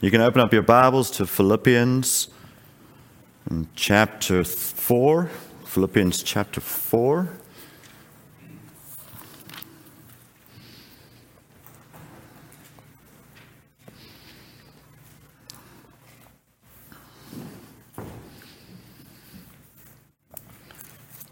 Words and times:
You 0.00 0.12
can 0.12 0.20
open 0.20 0.40
up 0.40 0.52
your 0.52 0.62
Bibles 0.62 1.10
to 1.12 1.26
Philippians 1.26 2.28
chapter 3.74 4.44
4. 4.44 5.28
Philippians 5.64 6.22
chapter 6.22 6.60
4. 6.60 7.28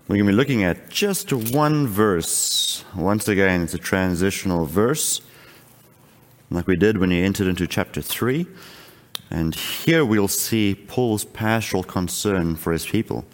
We're 0.08 0.16
going 0.16 0.26
to 0.26 0.32
be 0.32 0.32
looking 0.32 0.64
at 0.64 0.88
just 0.88 1.32
one 1.32 1.86
verse. 1.86 2.84
Once 2.96 3.28
again, 3.28 3.62
it's 3.62 3.74
a 3.74 3.78
transitional 3.78 4.66
verse, 4.66 5.20
like 6.50 6.66
we 6.66 6.76
did 6.76 6.98
when 6.98 7.10
he 7.10 7.22
entered 7.22 7.46
into 7.46 7.66
chapter 7.66 8.00
3. 8.00 8.46
And 9.30 9.54
here 9.54 10.04
we'll 10.04 10.28
see 10.28 10.74
Paul's 10.74 11.24
pastoral 11.24 11.82
concern 11.82 12.56
for 12.56 12.72
his 12.72 12.86
people. 12.86 13.24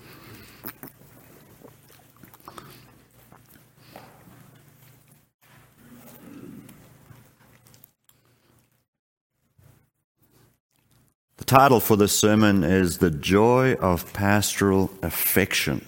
The 11.36 11.44
title 11.44 11.80
for 11.80 11.96
this 11.96 12.18
sermon 12.18 12.64
is 12.64 12.98
The 12.98 13.10
Joy 13.10 13.74
of 13.74 14.12
Pastoral 14.12 14.90
Affection 15.02 15.86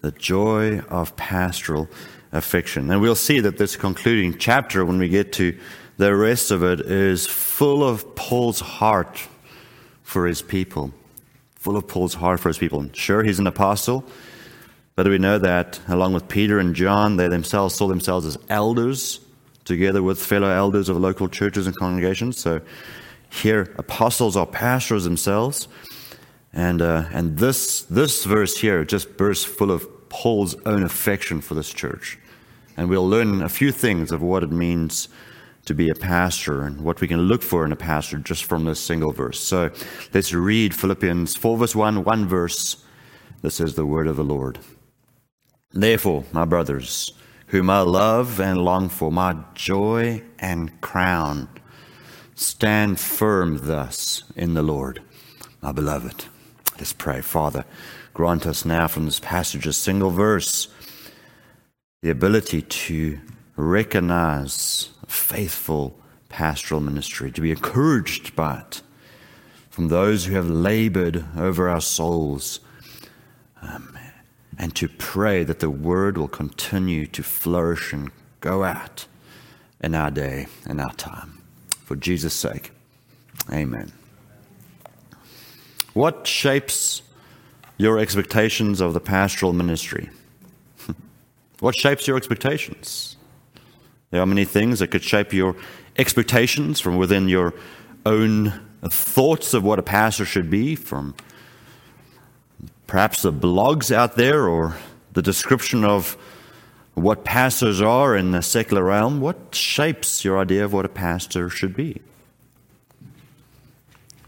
the 0.00 0.12
joy 0.12 0.80
of 0.88 1.16
pastoral 1.16 1.88
affection. 2.32 2.90
And 2.90 3.00
we'll 3.00 3.14
see 3.14 3.40
that 3.40 3.58
this 3.58 3.76
concluding 3.76 4.38
chapter, 4.38 4.84
when 4.84 4.98
we 4.98 5.08
get 5.08 5.32
to 5.34 5.58
the 5.98 6.16
rest 6.16 6.50
of 6.50 6.62
it, 6.62 6.80
is 6.80 7.26
full 7.26 7.86
of 7.86 8.14
Paul's 8.14 8.60
heart 8.60 9.28
for 10.02 10.26
his 10.26 10.40
people. 10.40 10.92
Full 11.56 11.76
of 11.76 11.86
Paul's 11.86 12.14
heart 12.14 12.40
for 12.40 12.48
his 12.48 12.56
people. 12.56 12.88
Sure, 12.94 13.22
he's 13.22 13.40
an 13.40 13.46
apostle, 13.46 14.04
but 14.94 15.06
we 15.06 15.18
know 15.18 15.38
that 15.38 15.80
along 15.88 16.14
with 16.14 16.28
Peter 16.28 16.60
and 16.60 16.74
John, 16.74 17.16
they 17.16 17.28
themselves 17.28 17.74
saw 17.74 17.88
themselves 17.88 18.26
as 18.26 18.38
elders, 18.48 19.20
together 19.64 20.02
with 20.02 20.24
fellow 20.24 20.48
elders 20.48 20.88
of 20.88 20.96
local 20.96 21.28
churches 21.28 21.66
and 21.66 21.76
congregations. 21.76 22.38
So 22.38 22.60
here, 23.30 23.74
apostles 23.76 24.36
are 24.36 24.46
pastors 24.46 25.04
themselves. 25.04 25.68
And, 26.52 26.80
uh, 26.80 27.04
and 27.12 27.36
this, 27.38 27.82
this 27.82 28.24
verse 28.24 28.56
here 28.56 28.84
just 28.84 29.16
bursts 29.16 29.44
full 29.44 29.70
of 29.70 30.08
Paul's 30.08 30.54
own 30.64 30.82
affection 30.82 31.40
for 31.40 31.54
this 31.54 31.72
church. 31.72 32.18
And 32.76 32.88
we'll 32.88 33.08
learn 33.08 33.42
a 33.42 33.48
few 33.48 33.72
things 33.72 34.12
of 34.12 34.22
what 34.22 34.42
it 34.42 34.50
means 34.50 35.08
to 35.68 35.74
be 35.74 35.90
a 35.90 35.94
pastor 35.94 36.62
and 36.62 36.80
what 36.80 37.00
we 37.02 37.06
can 37.06 37.20
look 37.20 37.42
for 37.42 37.64
in 37.66 37.72
a 37.72 37.76
pastor 37.76 38.16
just 38.16 38.44
from 38.44 38.64
this 38.64 38.80
single 38.80 39.12
verse. 39.12 39.38
So 39.38 39.70
let's 40.14 40.32
read 40.32 40.74
Philippians 40.74 41.36
4, 41.36 41.58
verse 41.58 41.76
1, 41.76 42.04
one 42.04 42.26
verse. 42.26 42.82
This 43.42 43.60
is 43.60 43.74
the 43.74 43.84
word 43.84 44.06
of 44.06 44.16
the 44.16 44.24
Lord. 44.24 44.58
Therefore, 45.72 46.24
my 46.32 46.46
brothers, 46.46 47.12
whom 47.48 47.68
I 47.68 47.80
love 47.80 48.40
and 48.40 48.64
long 48.64 48.88
for, 48.88 49.12
my 49.12 49.36
joy 49.54 50.22
and 50.38 50.80
crown, 50.80 51.50
stand 52.34 52.98
firm 52.98 53.58
thus 53.66 54.24
in 54.34 54.54
the 54.54 54.62
Lord, 54.62 55.02
my 55.60 55.72
beloved. 55.72 56.24
Let's 56.78 56.94
pray. 56.94 57.20
Father, 57.20 57.66
grant 58.14 58.46
us 58.46 58.64
now 58.64 58.88
from 58.88 59.04
this 59.04 59.20
passage 59.20 59.66
a 59.66 59.74
single 59.74 60.10
verse 60.10 60.68
the 62.00 62.08
ability 62.08 62.62
to 62.62 63.18
recognize 63.56 64.90
faithful 65.08 65.98
pastoral 66.28 66.80
ministry, 66.80 67.32
to 67.32 67.40
be 67.40 67.50
encouraged 67.50 68.36
by 68.36 68.60
it 68.60 68.82
from 69.70 69.88
those 69.88 70.24
who 70.24 70.34
have 70.34 70.48
labored 70.48 71.24
over 71.36 71.68
our 71.68 71.80
souls, 71.80 72.60
um, 73.62 73.96
and 74.58 74.74
to 74.74 74.88
pray 74.88 75.44
that 75.44 75.60
the 75.60 75.70
word 75.70 76.18
will 76.18 76.28
continue 76.28 77.06
to 77.06 77.22
flourish 77.22 77.92
and 77.92 78.10
go 78.40 78.64
out 78.64 79.06
in 79.80 79.94
our 79.94 80.10
day 80.10 80.46
and 80.66 80.80
our 80.80 80.92
time. 80.94 81.40
For 81.84 81.96
Jesus' 81.96 82.34
sake, 82.34 82.72
amen. 83.52 83.92
What 85.94 86.26
shapes 86.26 87.02
your 87.76 87.98
expectations 87.98 88.80
of 88.80 88.94
the 88.94 89.00
pastoral 89.00 89.52
ministry? 89.52 90.10
what 91.60 91.76
shapes 91.76 92.06
your 92.06 92.16
expectations? 92.16 93.16
There 94.10 94.22
are 94.22 94.26
many 94.26 94.44
things 94.44 94.78
that 94.78 94.88
could 94.88 95.02
shape 95.02 95.32
your 95.32 95.54
expectations 95.96 96.80
from 96.80 96.96
within 96.96 97.28
your 97.28 97.52
own 98.06 98.60
thoughts 98.82 99.54
of 99.54 99.64
what 99.64 99.78
a 99.78 99.82
pastor 99.82 100.24
should 100.24 100.48
be, 100.48 100.74
from 100.76 101.14
perhaps 102.86 103.22
the 103.22 103.32
blogs 103.32 103.94
out 103.94 104.16
there 104.16 104.48
or 104.48 104.76
the 105.12 105.22
description 105.22 105.84
of 105.84 106.16
what 106.94 107.24
pastors 107.24 107.80
are 107.80 108.16
in 108.16 108.30
the 108.30 108.42
secular 108.42 108.84
realm. 108.84 109.20
What 109.20 109.54
shapes 109.54 110.24
your 110.24 110.38
idea 110.38 110.64
of 110.64 110.72
what 110.72 110.84
a 110.84 110.88
pastor 110.88 111.50
should 111.50 111.76
be? 111.76 112.00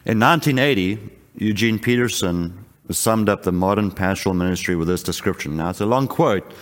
In 0.04 0.18
1980, 0.18 0.98
Eugene 1.36 1.78
Peterson 1.78 2.64
summed 2.90 3.28
up 3.28 3.44
the 3.44 3.52
modern 3.52 3.90
pastoral 3.90 4.34
ministry 4.34 4.76
with 4.76 4.88
this 4.88 5.02
description. 5.02 5.56
Now, 5.56 5.70
it's 5.70 5.80
a 5.80 5.86
long 5.86 6.08
quote, 6.08 6.52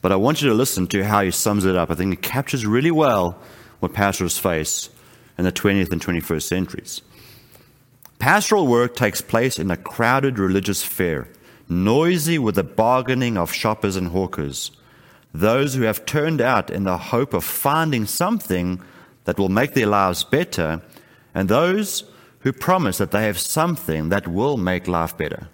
but 0.00 0.12
I 0.12 0.16
want 0.16 0.42
you 0.42 0.48
to 0.48 0.54
listen 0.54 0.86
to 0.88 1.04
how 1.04 1.22
he 1.22 1.30
sums 1.30 1.64
it 1.64 1.76
up. 1.76 1.90
I 1.90 1.94
think 1.94 2.12
it 2.12 2.22
captures 2.22 2.66
really 2.66 2.90
well 2.90 3.40
what 3.80 3.92
pastors 3.92 4.38
face 4.38 4.90
in 5.36 5.44
the 5.44 5.52
20th 5.52 5.92
and 5.92 6.00
21st 6.00 6.42
centuries. 6.42 7.02
Pastoral 8.18 8.66
work 8.66 8.96
takes 8.96 9.20
place 9.20 9.58
in 9.58 9.70
a 9.70 9.76
crowded 9.76 10.38
religious 10.38 10.82
fair, 10.82 11.28
noisy 11.68 12.38
with 12.38 12.56
the 12.56 12.64
bargaining 12.64 13.38
of 13.38 13.52
shoppers 13.52 13.94
and 13.94 14.08
hawkers, 14.08 14.72
those 15.32 15.74
who 15.74 15.82
have 15.82 16.06
turned 16.06 16.40
out 16.40 16.70
in 16.70 16.84
the 16.84 16.98
hope 16.98 17.32
of 17.32 17.44
finding 17.44 18.06
something 18.06 18.82
that 19.24 19.38
will 19.38 19.48
make 19.48 19.74
their 19.74 19.86
lives 19.86 20.24
better, 20.24 20.82
and 21.34 21.48
those 21.48 22.04
who 22.40 22.52
promise 22.52 22.98
that 22.98 23.10
they 23.10 23.24
have 23.24 23.38
something 23.38 24.08
that 24.08 24.26
will 24.26 24.56
make 24.56 24.88
life 24.88 25.16
better. 25.16 25.48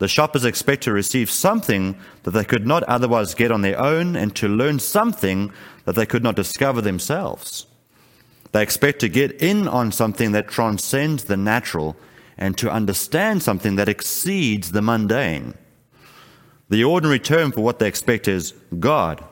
The 0.00 0.08
shoppers 0.08 0.46
expect 0.46 0.84
to 0.84 0.92
receive 0.92 1.30
something 1.30 1.94
that 2.22 2.30
they 2.30 2.42
could 2.42 2.66
not 2.66 2.82
otherwise 2.84 3.34
get 3.34 3.52
on 3.52 3.60
their 3.60 3.78
own 3.78 4.16
and 4.16 4.34
to 4.36 4.48
learn 4.48 4.78
something 4.78 5.52
that 5.84 5.94
they 5.94 6.06
could 6.06 6.22
not 6.22 6.36
discover 6.36 6.80
themselves. 6.80 7.66
They 8.52 8.62
expect 8.62 9.00
to 9.00 9.10
get 9.10 9.42
in 9.42 9.68
on 9.68 9.92
something 9.92 10.32
that 10.32 10.48
transcends 10.48 11.24
the 11.24 11.36
natural 11.36 11.96
and 12.38 12.56
to 12.56 12.72
understand 12.72 13.42
something 13.42 13.76
that 13.76 13.90
exceeds 13.90 14.72
the 14.72 14.80
mundane. 14.80 15.52
The 16.70 16.82
ordinary 16.82 17.18
term 17.18 17.52
for 17.52 17.60
what 17.60 17.78
they 17.78 17.86
expect 17.86 18.26
is 18.26 18.54
God. 18.78 19.22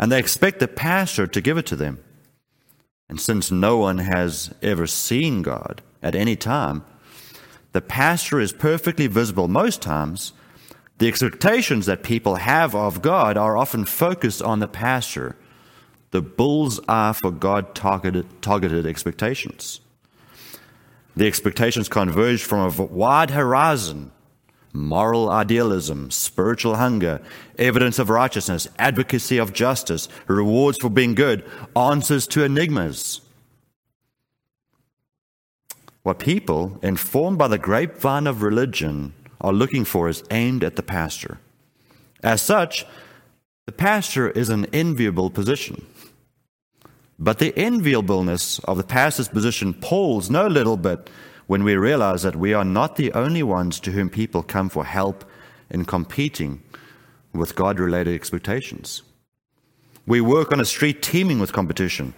And 0.00 0.10
they 0.10 0.18
expect 0.18 0.58
the 0.58 0.66
pastor 0.66 1.28
to 1.28 1.40
give 1.40 1.58
it 1.58 1.66
to 1.66 1.76
them. 1.76 2.02
And 3.08 3.20
since 3.20 3.52
no 3.52 3.76
one 3.76 3.98
has 3.98 4.52
ever 4.62 4.88
seen 4.88 5.42
God 5.42 5.80
at 6.02 6.16
any 6.16 6.34
time, 6.34 6.84
the 7.76 7.82
pastor 7.82 8.40
is 8.40 8.54
perfectly 8.54 9.06
visible 9.06 9.48
most 9.48 9.82
times. 9.82 10.32
The 10.96 11.08
expectations 11.08 11.84
that 11.84 12.02
people 12.02 12.36
have 12.36 12.74
of 12.74 13.02
God 13.02 13.36
are 13.36 13.54
often 13.54 13.84
focused 13.84 14.40
on 14.40 14.60
the 14.60 14.66
pastor. 14.66 15.36
The 16.10 16.22
bull's 16.22 16.80
are 16.88 17.12
for 17.12 17.30
God 17.30 17.74
targeted, 17.74 18.40
targeted 18.40 18.86
expectations. 18.86 19.82
The 21.16 21.26
expectations 21.26 21.90
converge 21.90 22.44
from 22.44 22.60
a 22.60 22.82
wide 22.82 23.32
horizon 23.32 24.10
moral 24.72 25.28
idealism, 25.28 26.10
spiritual 26.10 26.76
hunger, 26.76 27.20
evidence 27.58 27.98
of 27.98 28.08
righteousness, 28.08 28.66
advocacy 28.78 29.36
of 29.36 29.52
justice, 29.52 30.08
rewards 30.28 30.78
for 30.78 30.88
being 30.88 31.14
good, 31.14 31.44
answers 31.76 32.26
to 32.26 32.42
enigmas. 32.42 33.20
What 36.06 36.20
people, 36.20 36.78
informed 36.84 37.36
by 37.36 37.48
the 37.48 37.58
grapevine 37.58 38.28
of 38.28 38.40
religion, 38.40 39.12
are 39.40 39.52
looking 39.52 39.84
for 39.84 40.08
is 40.08 40.22
aimed 40.30 40.62
at 40.62 40.76
the 40.76 40.82
pastor. 40.84 41.40
As 42.22 42.40
such, 42.40 42.86
the 43.64 43.72
pastor 43.72 44.30
is 44.30 44.48
an 44.48 44.66
enviable 44.66 45.30
position. 45.30 45.84
But 47.18 47.40
the 47.40 47.52
enviableness 47.60 48.60
of 48.60 48.76
the 48.76 48.84
pastor's 48.84 49.26
position 49.26 49.74
palls 49.74 50.30
no 50.30 50.46
little 50.46 50.76
bit 50.76 51.10
when 51.48 51.64
we 51.64 51.74
realize 51.74 52.22
that 52.22 52.36
we 52.36 52.54
are 52.54 52.64
not 52.64 52.94
the 52.94 53.12
only 53.12 53.42
ones 53.42 53.80
to 53.80 53.90
whom 53.90 54.08
people 54.08 54.44
come 54.44 54.68
for 54.68 54.84
help 54.84 55.24
in 55.70 55.84
competing 55.84 56.62
with 57.32 57.56
God 57.56 57.80
related 57.80 58.14
expectations. 58.14 59.02
We 60.06 60.20
work 60.20 60.52
on 60.52 60.60
a 60.60 60.64
street 60.64 61.02
teeming 61.02 61.40
with 61.40 61.52
competition. 61.52 62.14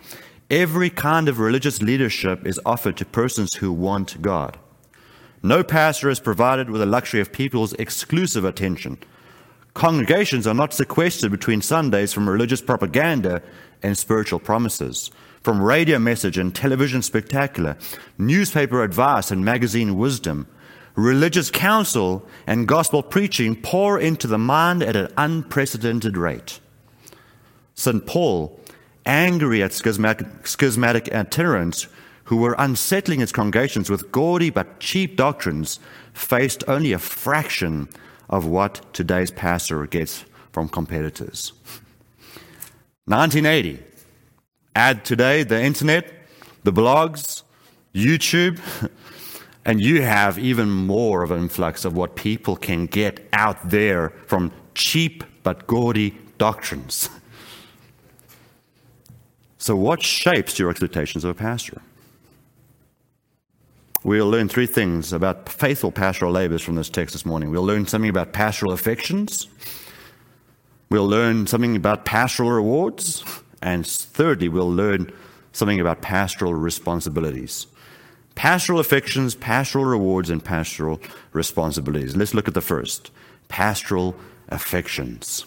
Every 0.51 0.89
kind 0.89 1.29
of 1.29 1.39
religious 1.39 1.83
leadership 1.83 2.47
is 2.47 2.61
offered 2.65 2.97
to 2.97 3.05
persons 3.05 3.55
who 3.55 3.71
want 3.71 4.23
God. 4.23 4.59
No 5.43 5.63
pastor 5.63 6.09
is 6.09 6.21
provided 6.21 6.71
with 6.71 6.81
the 6.81 6.87
luxury 6.87 7.21
of 7.21 7.33
people's 7.33 7.75
exclusive 7.75 8.45
attention. 8.47 8.99
Congregations 9.75 10.47
are 10.47 10.55
not 10.55 10.73
sequestered 10.73 11.31
between 11.31 11.61
Sundays 11.61 12.15
from 12.15 12.29
religious 12.29 12.63
propaganda 12.63 13.43
and 13.83 13.97
spiritual 13.97 14.39
promises. 14.39 15.11
from 15.43 15.63
radio 15.63 15.99
message 15.99 16.37
and 16.37 16.55
television 16.55 17.01
spectacular, 17.03 17.77
newspaper 18.19 18.83
advice 18.83 19.31
and 19.31 19.45
magazine 19.45 19.97
wisdom, 19.97 20.47
religious 20.95 21.51
counsel 21.51 22.27
and 22.47 22.69
gospel 22.69 23.03
preaching 23.03 23.55
pour 23.55 23.99
into 23.99 24.27
the 24.27 24.39
mind 24.39 24.83
at 24.83 24.97
an 24.97 25.09
unprecedented 25.17 26.17
rate. 26.17 26.61
St. 27.75 28.05
Paul, 28.07 28.58
angry 29.09 29.63
at 29.63 29.73
schismatic, 29.73 31.09
adherents 31.09 31.89
who 32.25 32.37
were 32.37 32.55
unsettling 32.59 33.21
its 33.21 33.33
congregations 33.33 33.89
with 33.89 34.13
gaudy 34.13 34.51
but 34.51 34.79
cheap 34.79 35.17
doctrines, 35.17 35.81
faced 36.13 36.63
only 36.69 36.93
a 36.93 36.99
fraction 36.99 37.89
of 38.29 38.45
what 38.45 38.83
today's 38.93 39.31
pastor 39.31 39.87
gets 39.87 40.27
from 40.53 40.69
competitors. 40.69 41.55
1980. 43.07 43.83
Add 44.77 45.05
today 45.05 45.43
the 45.43 45.61
internet, 45.61 46.13
the 46.63 46.73
blogs, 46.73 47.43
YouTube, 47.95 48.61
and 49.65 49.81
you 49.81 50.03
have 50.03 50.39
even 50.39 50.71
more 50.71 51.23
of 51.23 51.31
an 51.31 51.41
influx 51.41 51.87
of 51.87 51.97
what 51.97 52.15
people 52.15 52.57
can 52.57 52.85
get 52.85 53.27
out 53.33 53.71
there 53.71 54.11
from 54.27 54.53
cheap 54.75 55.25
but 55.43 55.67
gaudy 55.67 56.19
doctrines. 56.37 57.09
So, 59.59 59.75
what 59.75 60.03
shapes 60.03 60.59
your 60.59 60.71
expectations 60.71 61.25
of 61.25 61.31
a 61.31 61.35
pastor? 61.35 61.83
We'll 64.05 64.31
learn 64.31 64.49
three 64.49 64.67
things 64.67 65.13
about 65.13 65.49
faithful 65.49 65.91
pastoral 65.91 66.31
labors 66.31 66.63
from 66.63 66.77
this 66.77 66.89
text 66.89 67.13
this 67.13 67.27
morning. 67.27 67.51
We'll 67.51 67.65
learn 67.65 67.87
something 67.87 68.09
about 68.09 68.33
pastoral 68.33 68.73
affections. 68.73 69.49
We'll 70.89 71.09
learn 71.09 71.49
something 71.49 71.75
about 71.75 72.05
pastoral 72.05 72.53
rewards. 72.53 73.25
And 73.61 73.85
thirdly, 73.85 74.49
we'll 74.49 74.73
learn 74.73 75.13
something 75.53 75.81
about 75.81 76.01
pastoral 76.01 76.55
responsibilities. 76.55 77.67
Pastoral 78.37 78.79
affections, 78.79 79.35
pastoral 79.35 79.85
rewards, 79.85 80.31
and 80.31 80.43
pastoral 80.43 81.01
responsibilities. 81.33 82.17
Let's 82.17 82.35
look 82.35 82.47
at 82.47 82.55
the 82.55 82.61
first 82.61 83.11
pastoral 83.49 84.15
affections. 84.49 85.45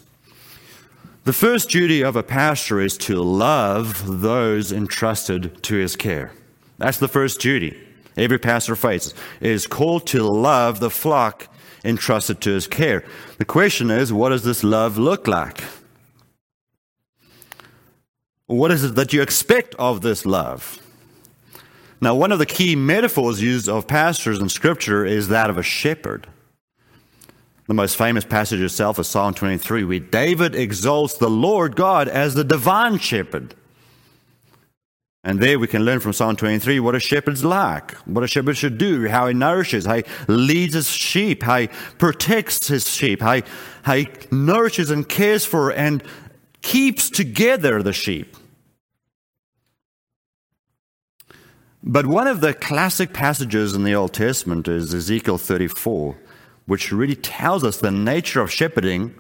The 1.23 1.33
first 1.33 1.69
duty 1.69 2.01
of 2.01 2.15
a 2.15 2.23
pastor 2.23 2.79
is 2.79 2.97
to 3.00 3.21
love 3.21 4.21
those 4.21 4.71
entrusted 4.71 5.62
to 5.63 5.75
his 5.75 5.95
care. 5.95 6.31
That's 6.79 6.97
the 6.97 7.07
first 7.07 7.39
duty. 7.39 7.79
Every 8.18 8.39
pastor 8.39 8.75
faces 8.75 9.13
is 9.39 9.68
called 9.68 10.07
to 10.07 10.23
love 10.23 10.79
the 10.79 10.89
flock 10.89 11.47
entrusted 11.85 12.41
to 12.41 12.50
his 12.50 12.65
care. 12.65 13.03
The 13.38 13.45
question 13.45 13.91
is, 13.91 14.12
what 14.12 14.29
does 14.29 14.44
this 14.44 14.63
love 14.63 14.97
look 14.97 15.27
like? 15.27 15.63
What 18.47 18.71
is 18.71 18.83
it 18.83 18.95
that 18.95 19.13
you 19.13 19.21
expect 19.21 19.75
of 19.75 20.01
this 20.01 20.25
love? 20.25 20.81
Now, 22.01 22.15
one 22.15 22.31
of 22.31 22.39
the 22.39 22.47
key 22.47 22.75
metaphors 22.75 23.44
used 23.44 23.69
of 23.69 23.88
pastors 23.88 24.39
in 24.39 24.50
Scripture 24.50 25.06
is 25.06 25.27
that 25.27 25.51
of 25.51 25.59
a 25.59 25.63
shepherd. 25.63 26.25
The 27.68 27.74
most 27.74 27.96
famous 27.96 28.25
passage 28.25 28.60
itself 28.60 29.00
is 29.00 29.08
Psalm 29.08 29.34
23, 29.34 29.84
where 29.84 30.00
David 30.00 30.56
exalts 30.56 31.16
the 31.16 31.30
Lord 31.30 31.75
God 31.75 32.08
as 32.08 32.34
the 32.34 32.44
divine 32.44 32.98
shepherd. 32.98 33.56
And 35.24 35.40
there 35.40 35.60
we 35.60 35.68
can 35.68 35.86
learn 35.86 36.00
from 36.00 36.13
Psalm 36.13 36.36
23 36.36 36.80
what 36.80 36.96
a 36.96 37.00
shepherd's 37.00 37.46
like, 37.46 37.92
what 38.08 38.24
a 38.24 38.28
shepherd 38.28 38.58
should 38.58 38.80
do, 38.80 39.08
how 39.08 39.28
he 39.28 39.36
nourishes, 39.36 39.86
how 39.86 39.98
he 39.98 40.04
leads 40.28 40.74
his 40.74 40.90
sheep, 40.90 41.44
how 41.44 41.60
he 41.60 41.68
protects 42.00 42.68
his 42.68 42.90
sheep, 42.90 43.22
how 43.22 43.36
he, 43.36 43.44
how 43.84 43.96
he 43.96 44.10
nourishes 44.31 44.90
and 44.90 45.08
cares 45.08 45.46
for 45.46 45.72
and 45.72 46.04
keeps 46.63 47.12
together 47.12 47.84
the 47.84 47.94
sheep. 47.94 48.36
But 51.84 52.08
one 52.08 52.28
of 52.28 52.42
the 52.42 52.56
classic 52.56 53.13
passages 53.13 53.75
in 53.75 53.84
the 53.84 53.94
Old 53.94 54.13
Testament 54.13 54.68
is 54.68 54.94
Ezekiel 54.94 55.38
34 55.38 56.18
which 56.66 56.92
really 56.92 57.16
tells 57.16 57.63
us 57.63 57.78
the 57.78 57.92
nature 57.92 58.42
of 58.42 58.52
shepherding 58.52 59.16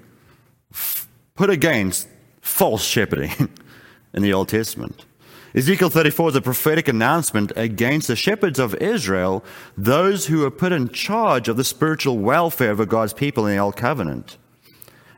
put 1.35 1.49
against 1.49 2.07
false 2.41 2.83
shepherding 2.83 3.49
in 4.13 4.21
the 4.21 4.33
Old 4.33 4.49
Testament. 4.49 5.05
Ezekiel 5.53 5.89
34 5.89 6.29
is 6.29 6.35
a 6.37 6.41
prophetic 6.41 6.87
announcement 6.87 7.51
against 7.57 8.07
the 8.07 8.15
shepherds 8.15 8.57
of 8.57 8.73
Israel, 8.75 9.43
those 9.77 10.27
who 10.27 10.39
were 10.39 10.51
put 10.51 10.71
in 10.71 10.89
charge 10.89 11.49
of 11.49 11.57
the 11.57 11.63
spiritual 11.65 12.17
welfare 12.19 12.71
of 12.71 12.87
God's 12.87 13.13
people 13.13 13.45
in 13.45 13.55
the 13.55 13.61
Old 13.61 13.75
Covenant. 13.75 14.37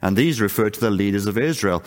And 0.02 0.18
these 0.18 0.42
refer 0.42 0.72
to 0.72 0.80
the 0.80 0.90
leaders 0.90 1.28
of 1.28 1.38
Israel. 1.38 1.84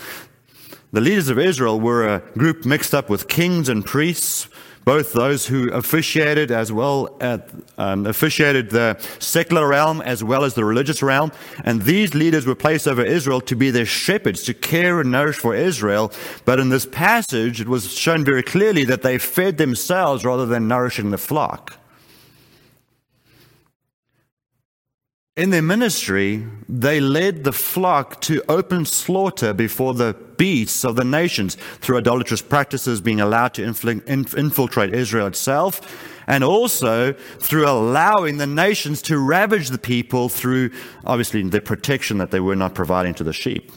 The 0.92 1.00
leaders 1.00 1.28
of 1.28 1.40
Israel 1.40 1.80
were 1.80 2.06
a 2.06 2.20
group 2.38 2.64
mixed 2.64 2.94
up 2.94 3.10
with 3.10 3.28
kings 3.28 3.68
and 3.68 3.84
priests, 3.84 4.48
both 4.86 5.12
those 5.12 5.48
who 5.48 5.68
officiated 5.72 6.52
as 6.52 6.70
well 6.70 7.16
at, 7.20 7.50
um, 7.76 8.06
officiated 8.06 8.70
the 8.70 8.96
secular 9.18 9.66
realm 9.66 10.00
as 10.00 10.22
well 10.22 10.44
as 10.44 10.54
the 10.54 10.64
religious 10.64 11.02
realm. 11.02 11.32
And 11.64 11.82
these 11.82 12.14
leaders 12.14 12.46
were 12.46 12.54
placed 12.54 12.86
over 12.86 13.02
Israel 13.02 13.40
to 13.42 13.56
be 13.56 13.72
their 13.72 13.84
shepherds, 13.84 14.44
to 14.44 14.54
care 14.54 15.00
and 15.00 15.10
nourish 15.10 15.38
for 15.38 15.56
Israel. 15.56 16.12
But 16.44 16.60
in 16.60 16.68
this 16.68 16.86
passage, 16.86 17.60
it 17.60 17.68
was 17.68 17.92
shown 17.92 18.24
very 18.24 18.44
clearly 18.44 18.84
that 18.84 19.02
they 19.02 19.18
fed 19.18 19.58
themselves 19.58 20.24
rather 20.24 20.46
than 20.46 20.68
nourishing 20.68 21.10
the 21.10 21.18
flock. 21.18 21.78
In 25.36 25.50
their 25.50 25.62
ministry, 25.62 26.46
they 26.68 27.00
led 27.00 27.42
the 27.42 27.52
flock 27.52 28.20
to 28.22 28.40
open 28.48 28.84
slaughter 28.84 29.52
before 29.52 29.94
the 29.94 30.14
beasts 30.36 30.84
of 30.84 30.96
the 30.96 31.04
nations 31.04 31.56
through 31.80 31.98
idolatrous 31.98 32.42
practices 32.42 33.00
being 33.00 33.20
allowed 33.20 33.54
to 33.54 33.64
infiltrate 33.64 34.94
Israel 34.94 35.26
itself, 35.26 35.80
and 36.26 36.42
also 36.42 37.12
through 37.12 37.68
allowing 37.68 38.38
the 38.38 38.46
nations 38.46 39.00
to 39.02 39.18
ravage 39.18 39.68
the 39.68 39.78
people 39.78 40.28
through, 40.28 40.70
obviously, 41.04 41.42
the 41.42 41.60
protection 41.60 42.18
that 42.18 42.30
they 42.30 42.40
were 42.40 42.56
not 42.56 42.74
providing 42.74 43.14
to 43.14 43.24
the 43.24 43.32
sheep. 43.32 43.70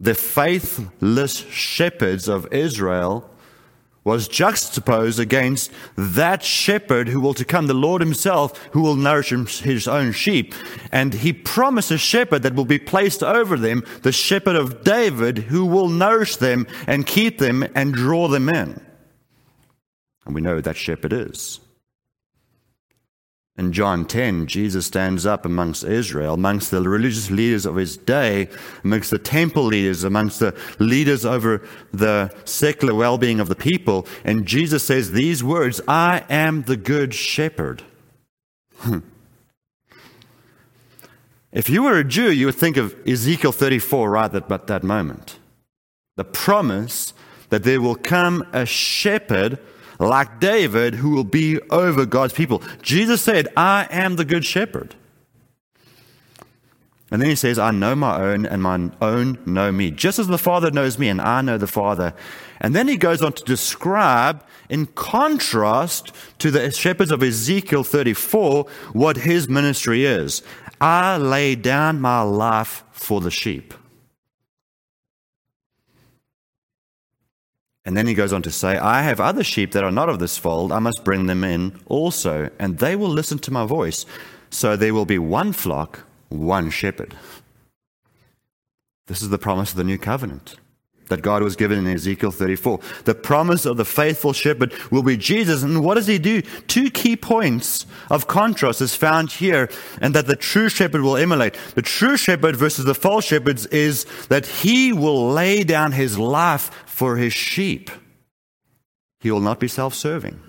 The 0.00 0.14
faithless 0.14 1.38
shepherds 1.50 2.28
of 2.28 2.52
Israel 2.52 3.28
was 4.04 4.28
juxtaposed 4.28 5.18
against 5.18 5.70
that 5.96 6.42
shepherd 6.42 7.08
who 7.08 7.20
will 7.20 7.34
to 7.34 7.44
come, 7.44 7.66
the 7.66 7.74
Lord 7.74 8.00
himself, 8.00 8.56
who 8.72 8.80
will 8.80 8.96
nourish 8.96 9.30
his 9.60 9.86
own 9.86 10.12
sheep. 10.12 10.54
And 10.90 11.12
he 11.12 11.32
promised 11.32 11.90
a 11.90 11.98
shepherd 11.98 12.42
that 12.42 12.54
will 12.54 12.64
be 12.64 12.78
placed 12.78 13.22
over 13.22 13.56
them, 13.56 13.84
the 14.02 14.12
shepherd 14.12 14.56
of 14.56 14.82
David, 14.82 15.38
who 15.38 15.66
will 15.66 15.88
nourish 15.88 16.36
them 16.36 16.66
and 16.86 17.06
keep 17.06 17.38
them 17.38 17.66
and 17.74 17.92
draw 17.92 18.28
them 18.28 18.48
in. 18.48 18.80
And 20.24 20.34
we 20.34 20.40
know 20.40 20.56
who 20.56 20.62
that 20.62 20.76
shepherd 20.76 21.12
is. 21.12 21.60
In 23.58 23.72
John 23.72 24.04
10, 24.04 24.46
Jesus 24.46 24.86
stands 24.86 25.26
up 25.26 25.44
amongst 25.44 25.82
Israel, 25.82 26.34
amongst 26.34 26.70
the 26.70 26.80
religious 26.80 27.28
leaders 27.28 27.66
of 27.66 27.74
his 27.74 27.96
day, 27.96 28.48
amongst 28.84 29.10
the 29.10 29.18
temple 29.18 29.64
leaders, 29.64 30.04
amongst 30.04 30.38
the 30.38 30.56
leaders 30.78 31.26
over 31.26 31.66
the 31.92 32.32
secular 32.44 32.94
well 32.94 33.18
being 33.18 33.40
of 33.40 33.48
the 33.48 33.56
people. 33.56 34.06
And 34.24 34.46
Jesus 34.46 34.84
says 34.84 35.10
these 35.10 35.42
words 35.42 35.80
I 35.88 36.24
am 36.30 36.62
the 36.62 36.76
good 36.76 37.12
shepherd. 37.12 37.82
Hmm. 38.76 39.00
if 41.50 41.68
you 41.68 41.82
were 41.82 41.98
a 41.98 42.04
Jew, 42.04 42.30
you 42.30 42.46
would 42.46 42.54
think 42.54 42.76
of 42.76 42.94
Ezekiel 43.04 43.50
34 43.50 44.08
right 44.08 44.32
at 44.32 44.66
that 44.68 44.84
moment. 44.84 45.40
The 46.14 46.22
promise 46.22 47.12
that 47.48 47.64
there 47.64 47.80
will 47.80 47.96
come 47.96 48.46
a 48.52 48.64
shepherd 48.64 49.58
like 49.98 50.40
David, 50.40 50.94
who 50.94 51.10
will 51.10 51.24
be 51.24 51.60
over 51.70 52.06
God's 52.06 52.32
people. 52.32 52.62
Jesus 52.82 53.22
said, 53.22 53.48
I 53.56 53.86
am 53.90 54.16
the 54.16 54.24
good 54.24 54.44
shepherd. 54.44 54.94
And 57.10 57.22
then 57.22 57.30
he 57.30 57.36
says, 57.36 57.58
I 57.58 57.70
know 57.70 57.94
my 57.94 58.20
own, 58.20 58.44
and 58.44 58.62
my 58.62 58.90
own 59.00 59.38
know 59.46 59.72
me, 59.72 59.90
just 59.90 60.18
as 60.18 60.26
the 60.26 60.36
Father 60.36 60.70
knows 60.70 60.98
me, 60.98 61.08
and 61.08 61.22
I 61.22 61.40
know 61.40 61.56
the 61.56 61.66
Father. 61.66 62.12
And 62.60 62.76
then 62.76 62.86
he 62.86 62.98
goes 62.98 63.22
on 63.22 63.32
to 63.32 63.44
describe, 63.44 64.44
in 64.68 64.86
contrast 64.86 66.12
to 66.38 66.50
the 66.50 66.70
shepherds 66.70 67.10
of 67.10 67.22
Ezekiel 67.22 67.82
34, 67.82 68.66
what 68.92 69.16
his 69.16 69.48
ministry 69.48 70.04
is. 70.04 70.42
I 70.80 71.16
lay 71.16 71.54
down 71.54 72.00
my 72.00 72.20
life 72.20 72.84
for 72.92 73.22
the 73.22 73.30
sheep. 73.30 73.72
And 77.88 77.96
then 77.96 78.06
he 78.06 78.12
goes 78.12 78.34
on 78.34 78.42
to 78.42 78.50
say, 78.50 78.76
I 78.76 79.00
have 79.00 79.18
other 79.18 79.42
sheep 79.42 79.72
that 79.72 79.82
are 79.82 79.90
not 79.90 80.10
of 80.10 80.18
this 80.18 80.36
fold. 80.36 80.72
I 80.72 80.78
must 80.78 81.04
bring 81.04 81.24
them 81.24 81.42
in 81.42 81.80
also, 81.86 82.50
and 82.58 82.76
they 82.76 82.94
will 82.94 83.08
listen 83.08 83.38
to 83.38 83.50
my 83.50 83.64
voice. 83.64 84.04
So 84.50 84.76
there 84.76 84.92
will 84.92 85.06
be 85.06 85.18
one 85.18 85.54
flock, 85.54 86.00
one 86.28 86.68
shepherd. 86.68 87.16
This 89.06 89.22
is 89.22 89.30
the 89.30 89.38
promise 89.38 89.70
of 89.70 89.78
the 89.78 89.84
new 89.84 89.96
covenant 89.96 90.56
that 91.08 91.22
God 91.22 91.42
was 91.42 91.56
given 91.56 91.78
in 91.78 91.86
Ezekiel 91.86 92.30
34. 92.30 92.80
The 93.04 93.14
promise 93.14 93.64
of 93.64 93.76
the 93.78 93.84
faithful 93.84 94.32
shepherd 94.32 94.74
will 94.90 95.02
be 95.02 95.16
Jesus. 95.16 95.62
And 95.62 95.82
what 95.82 95.94
does 95.94 96.06
he 96.06 96.18
do? 96.18 96.42
Two 96.42 96.90
key 96.90 97.16
points 97.16 97.86
of 98.10 98.26
contrast 98.26 98.82
is 98.82 98.94
found 98.94 99.32
here 99.32 99.70
and 100.02 100.14
that 100.14 100.26
the 100.26 100.36
true 100.36 100.68
shepherd 100.68 101.00
will 101.00 101.16
emulate. 101.16 101.54
The 101.74 101.82
true 101.82 102.16
shepherd 102.16 102.56
versus 102.56 102.84
the 102.84 102.94
false 102.94 103.24
shepherds 103.24 103.64
is 103.66 104.04
that 104.28 104.46
he 104.46 104.92
will 104.92 105.30
lay 105.30 105.64
down 105.64 105.92
his 105.92 106.18
life 106.18 106.70
for 106.98 107.16
his 107.16 107.32
sheep, 107.32 107.92
he 109.20 109.30
will 109.30 109.38
not 109.38 109.60
be 109.60 109.68
self 109.68 109.94
serving. 109.94 110.40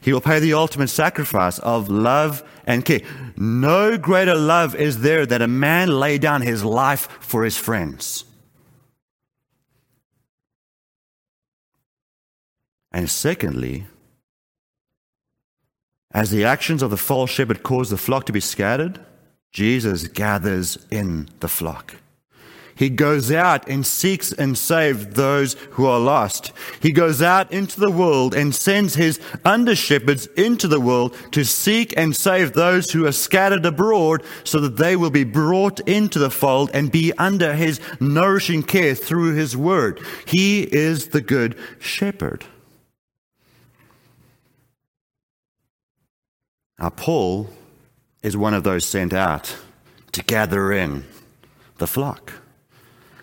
He 0.00 0.12
will 0.12 0.20
pay 0.20 0.38
the 0.38 0.54
ultimate 0.54 0.90
sacrifice 0.90 1.58
of 1.58 1.88
love 1.88 2.44
and 2.64 2.84
care. 2.84 3.00
No 3.36 3.98
greater 3.98 4.36
love 4.36 4.76
is 4.76 5.00
there 5.00 5.26
that 5.26 5.42
a 5.42 5.48
man 5.48 5.98
lay 5.98 6.18
down 6.18 6.42
his 6.42 6.62
life 6.62 7.08
for 7.20 7.42
his 7.42 7.56
friends. 7.56 8.24
And 12.92 13.10
secondly, 13.10 13.86
as 16.12 16.30
the 16.30 16.44
actions 16.44 16.80
of 16.80 16.90
the 16.90 16.96
false 16.96 17.30
shepherd 17.30 17.64
cause 17.64 17.90
the 17.90 17.96
flock 17.96 18.24
to 18.26 18.32
be 18.32 18.38
scattered, 18.38 19.00
Jesus 19.50 20.06
gathers 20.06 20.78
in 20.92 21.28
the 21.40 21.48
flock. 21.48 21.96
He 22.76 22.90
goes 22.90 23.30
out 23.30 23.68
and 23.68 23.86
seeks 23.86 24.32
and 24.32 24.58
saves 24.58 25.06
those 25.06 25.54
who 25.70 25.86
are 25.86 26.00
lost. 26.00 26.52
He 26.80 26.90
goes 26.90 27.22
out 27.22 27.52
into 27.52 27.78
the 27.78 27.90
world 27.90 28.34
and 28.34 28.54
sends 28.54 28.94
his 28.94 29.20
under 29.44 29.76
shepherds 29.76 30.26
into 30.36 30.66
the 30.66 30.80
world 30.80 31.16
to 31.32 31.44
seek 31.44 31.96
and 31.96 32.16
save 32.16 32.52
those 32.52 32.90
who 32.90 33.06
are 33.06 33.12
scattered 33.12 33.64
abroad 33.64 34.22
so 34.42 34.58
that 34.60 34.76
they 34.76 34.96
will 34.96 35.10
be 35.10 35.24
brought 35.24 35.80
into 35.80 36.18
the 36.18 36.30
fold 36.30 36.70
and 36.74 36.90
be 36.90 37.12
under 37.18 37.54
his 37.54 37.80
nourishing 38.00 38.62
care 38.62 38.94
through 38.94 39.34
his 39.34 39.56
word. 39.56 40.00
He 40.26 40.62
is 40.62 41.08
the 41.08 41.20
good 41.20 41.56
shepherd. 41.78 42.44
Now, 46.78 46.90
Paul 46.90 47.50
is 48.22 48.36
one 48.36 48.52
of 48.52 48.64
those 48.64 48.84
sent 48.84 49.12
out 49.12 49.56
to 50.12 50.22
gather 50.24 50.72
in 50.72 51.04
the 51.78 51.86
flock. 51.86 52.32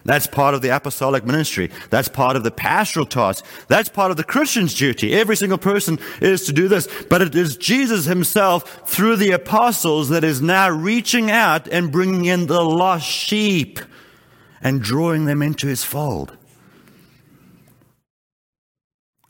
That's 0.03 0.27
part 0.27 0.53
of 0.53 0.61
the 0.61 0.69
apostolic 0.69 1.25
ministry. 1.25 1.69
That's 1.89 2.07
part 2.07 2.35
of 2.35 2.43
the 2.43 2.51
pastoral 2.51 3.05
task. 3.05 3.45
That's 3.67 3.89
part 3.89 4.11
of 4.11 4.17
the 4.17 4.23
Christian's 4.23 4.73
duty. 4.73 5.13
Every 5.13 5.35
single 5.35 5.57
person 5.57 5.99
is 6.21 6.45
to 6.45 6.53
do 6.53 6.67
this. 6.67 6.87
But 7.09 7.21
it 7.21 7.35
is 7.35 7.57
Jesus 7.57 8.05
himself 8.05 8.89
through 8.89 9.17
the 9.17 9.31
apostles 9.31 10.09
that 10.09 10.23
is 10.23 10.41
now 10.41 10.69
reaching 10.69 11.29
out 11.29 11.67
and 11.67 11.91
bringing 11.91 12.25
in 12.25 12.47
the 12.47 12.63
lost 12.63 13.05
sheep 13.05 13.79
and 14.61 14.81
drawing 14.81 15.25
them 15.25 15.41
into 15.41 15.67
his 15.67 15.83
fold. 15.83 16.37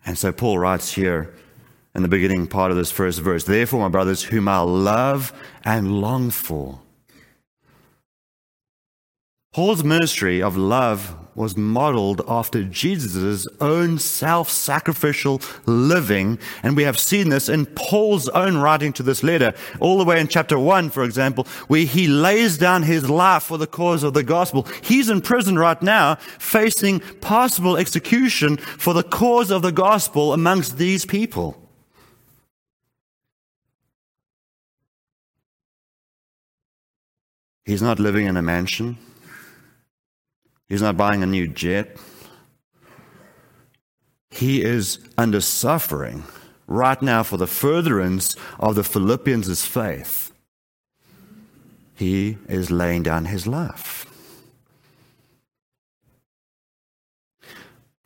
And 0.06 0.18
so 0.18 0.32
Paul 0.32 0.60
writes 0.60 0.94
here 0.94 1.34
in 1.94 2.01
the 2.01 2.08
beginning 2.08 2.48
part 2.48 2.72
of 2.72 2.78
this 2.78 2.92
first 2.92 3.20
verse 3.20 3.44
Therefore, 3.44 3.82
my 3.82 3.90
brothers, 3.90 4.24
whom 4.24 4.48
I 4.48 4.60
love 4.60 5.34
and 5.63 6.01
long 6.01 6.32
for, 6.32 6.80
Paul's 9.53 9.84
ministry 9.84 10.41
of 10.41 10.55
love 10.55 11.13
was 11.36 11.58
modeled 11.58 12.22
after 12.25 12.63
Jesus' 12.63 13.50
own 13.60 14.00
self 14.00 14.50
sacrificial 14.50 15.41
living. 15.65 16.39
And 16.63 16.77
we 16.77 16.84
have 16.84 16.98
seen 16.98 17.27
this 17.27 17.50
in 17.50 17.65
Paul's 17.65 18.29
own 18.29 18.55
writing 18.55 18.93
to 18.93 19.03
this 19.03 19.24
letter, 19.24 19.53
all 19.81 19.98
the 19.98 20.05
way 20.05 20.22
in 20.22 20.29
chapter 20.29 20.58
1, 20.58 20.89
for 20.89 21.03
example, 21.03 21.46
where 21.67 21.84
he 21.84 22.08
lays 22.08 22.58
down 22.58 22.84
his 22.84 23.10
life 23.10 23.43
for 23.43 23.58
the 23.58 23.67
cause 23.67 24.03
of 24.03 24.13
the 24.13 24.24
gospel. 24.24 24.65
He's 24.84 25.10
in 25.10 25.20
prison 25.20 25.60
right 25.60 25.81
now, 25.81 26.15
facing 26.15 27.01
possible 27.20 27.75
execution 27.75 28.55
for 28.55 28.93
the 28.93 29.03
cause 29.03 29.51
of 29.51 29.63
the 29.63 29.74
gospel 29.74 30.31
amongst 30.31 30.77
these 30.77 31.05
people. 31.05 31.58
He's 37.65 37.81
not 37.81 38.00
living 38.00 38.27
in 38.27 38.38
a 38.38 38.41
mansion. 38.41 38.98
He's 40.72 40.82
not 40.82 40.96
buying 40.96 41.22
a 41.22 41.25
new 41.25 41.50
jet. 41.50 41.98
He 44.30 44.63
is 44.63 45.00
under 45.18 45.42
suffering 45.42 46.24
right 46.66 47.01
now 47.01 47.24
for 47.24 47.36
the 47.36 47.46
furtherance 47.46 48.38
of 48.58 48.75
the 48.75 48.84
Philippians' 48.86 49.66
faith. 49.66 50.32
He 51.94 52.38
is 52.48 52.72
laying 52.72 53.04
down 53.04 53.25
his 53.25 53.46
life. 53.46 54.06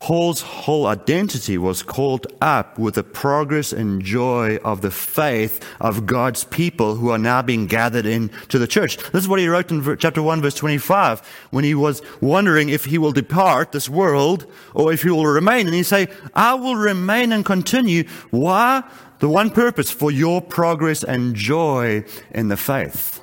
Paul's 0.06 0.40
whole 0.40 0.86
identity 0.86 1.58
was 1.58 1.82
called 1.82 2.28
up 2.40 2.78
with 2.78 2.94
the 2.94 3.02
progress 3.02 3.72
and 3.72 4.00
joy 4.00 4.54
of 4.58 4.80
the 4.80 4.92
faith 4.92 5.60
of 5.80 6.06
God's 6.06 6.44
people 6.44 6.94
who 6.94 7.10
are 7.10 7.18
now 7.18 7.42
being 7.42 7.66
gathered 7.66 8.06
into 8.06 8.56
the 8.56 8.68
church. 8.68 8.98
This 8.98 9.24
is 9.24 9.28
what 9.28 9.40
he 9.40 9.48
wrote 9.48 9.72
in 9.72 9.96
chapter 9.98 10.22
1 10.22 10.42
verse 10.42 10.54
25 10.54 11.26
when 11.50 11.64
he 11.64 11.74
was 11.74 12.02
wondering 12.20 12.68
if 12.68 12.84
he 12.84 12.98
will 12.98 13.10
depart 13.10 13.72
this 13.72 13.88
world 13.88 14.46
or 14.74 14.92
if 14.92 15.02
he 15.02 15.10
will 15.10 15.26
remain. 15.26 15.66
And 15.66 15.74
he 15.74 15.82
say, 15.82 16.06
I 16.36 16.54
will 16.54 16.76
remain 16.76 17.32
and 17.32 17.44
continue. 17.44 18.04
Why? 18.30 18.84
The 19.18 19.28
one 19.28 19.50
purpose 19.50 19.90
for 19.90 20.12
your 20.12 20.40
progress 20.40 21.02
and 21.02 21.34
joy 21.34 22.04
in 22.30 22.46
the 22.46 22.56
faith. 22.56 23.20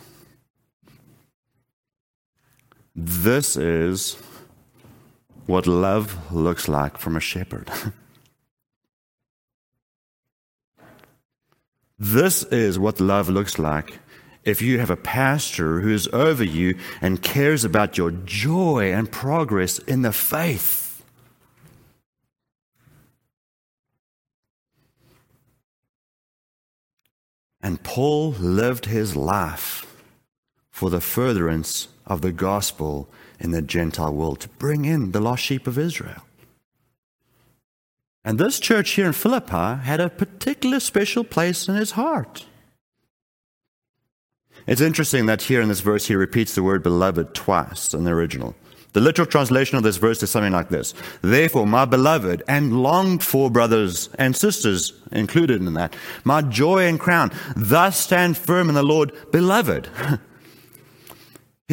This 2.94 3.56
is 3.56 4.18
what 5.46 5.68
love 5.68 6.32
looks 6.32 6.68
like 6.68 6.98
from 6.98 7.16
a 7.16 7.20
shepherd. 7.20 7.70
this 12.00 12.44
is 12.44 12.80
what 12.80 13.00
love 13.00 13.30
looks 13.30 13.60
like 13.60 14.00
if 14.44 14.62
you 14.62 14.80
have 14.80 14.90
a 14.90 14.98
pastor 14.98 15.82
who 15.82 15.90
is 15.90 16.08
over 16.10 16.44
you 16.44 16.78
and 17.02 17.22
cares 17.22 17.64
about 17.64 17.98
your 17.98 18.12
joy 18.12 18.92
and 18.92 19.12
progress 19.12 19.80
in 19.80 20.02
the 20.02 20.12
faith. 20.12 20.82
And 27.62 27.82
Paul 27.82 28.32
lived 28.32 28.88
his 28.88 29.16
life 29.16 29.86
for 30.70 30.90
the 30.90 31.00
furtherance 31.00 31.88
of 32.06 32.22
the 32.22 32.34
gospel 32.34 33.10
in 33.44 33.52
the 33.52 33.62
Gentile 33.62 34.14
world 34.14 34.40
to 34.42 34.50
bring 34.50 34.86
in 34.86 35.12
the 35.12 35.20
lost 35.20 35.44
sheep 35.44 35.68
of 35.68 35.78
Israel. 35.78 36.24
And 38.26 38.40
this 38.40 38.60
church 38.60 38.92
here 38.92 39.06
in 39.06 39.14
Philippi 39.14 39.82
had 39.84 40.00
a 40.00 40.10
particular 40.10 40.80
special 40.80 41.24
place 41.24 41.68
in 41.68 41.76
his 41.76 41.92
heart. 41.92 42.46
It's 44.66 44.80
interesting 44.80 45.26
that 45.26 45.42
here 45.42 45.60
in 45.60 45.68
this 45.68 45.82
verse 45.82 46.08
he 46.08 46.16
repeats 46.16 46.56
the 46.56 46.64
word 46.64 46.84
beloved 46.84 47.34
twice 47.34 47.94
in 47.94 48.06
the 48.06 48.12
original. 48.12 48.56
The 48.94 49.02
literal 49.02 49.26
translation 49.26 49.76
of 49.76 49.84
this 49.84 49.98
verse 49.98 50.22
is 50.24 50.32
something 50.32 50.54
like 50.54 50.70
this 50.70 50.94
Therefore, 51.22 51.68
my 51.68 51.84
beloved 51.84 52.44
and 52.48 52.82
longed 52.82 53.24
for 53.24 53.50
brothers 53.50 54.08
and 54.18 54.36
sisters 54.36 54.94
included 55.12 55.62
in 55.62 55.74
that, 55.74 55.96
my 56.24 56.42
joy 56.42 56.86
and 56.86 57.00
crown, 57.00 57.32
thus 57.56 58.00
stand 58.00 58.38
firm 58.38 58.70
in 58.70 58.76
the 58.76 58.84
Lord, 58.84 59.12
beloved. 59.32 59.90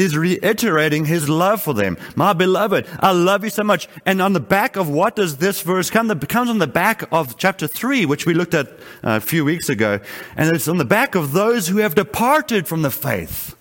He's 0.00 0.16
reiterating 0.16 1.04
his 1.04 1.28
love 1.28 1.60
for 1.60 1.74
them. 1.74 1.98
My 2.16 2.32
beloved, 2.32 2.86
I 3.00 3.12
love 3.12 3.44
you 3.44 3.50
so 3.50 3.62
much. 3.62 3.86
And 4.06 4.22
on 4.22 4.32
the 4.32 4.40
back 4.40 4.76
of 4.76 4.88
what 4.88 5.14
does 5.14 5.36
this 5.36 5.60
verse 5.60 5.90
come? 5.90 6.10
It 6.10 6.26
comes 6.26 6.48
on 6.48 6.56
the 6.56 6.66
back 6.66 7.04
of 7.12 7.36
chapter 7.36 7.66
3, 7.66 8.06
which 8.06 8.24
we 8.24 8.32
looked 8.32 8.54
at 8.54 8.68
uh, 8.68 8.72
a 9.02 9.20
few 9.20 9.44
weeks 9.44 9.68
ago. 9.68 10.00
And 10.38 10.56
it's 10.56 10.68
on 10.68 10.78
the 10.78 10.86
back 10.86 11.14
of 11.14 11.32
those 11.32 11.68
who 11.68 11.76
have 11.78 11.94
departed 11.94 12.66
from 12.66 12.80
the 12.80 12.90
faith. 12.90 13.54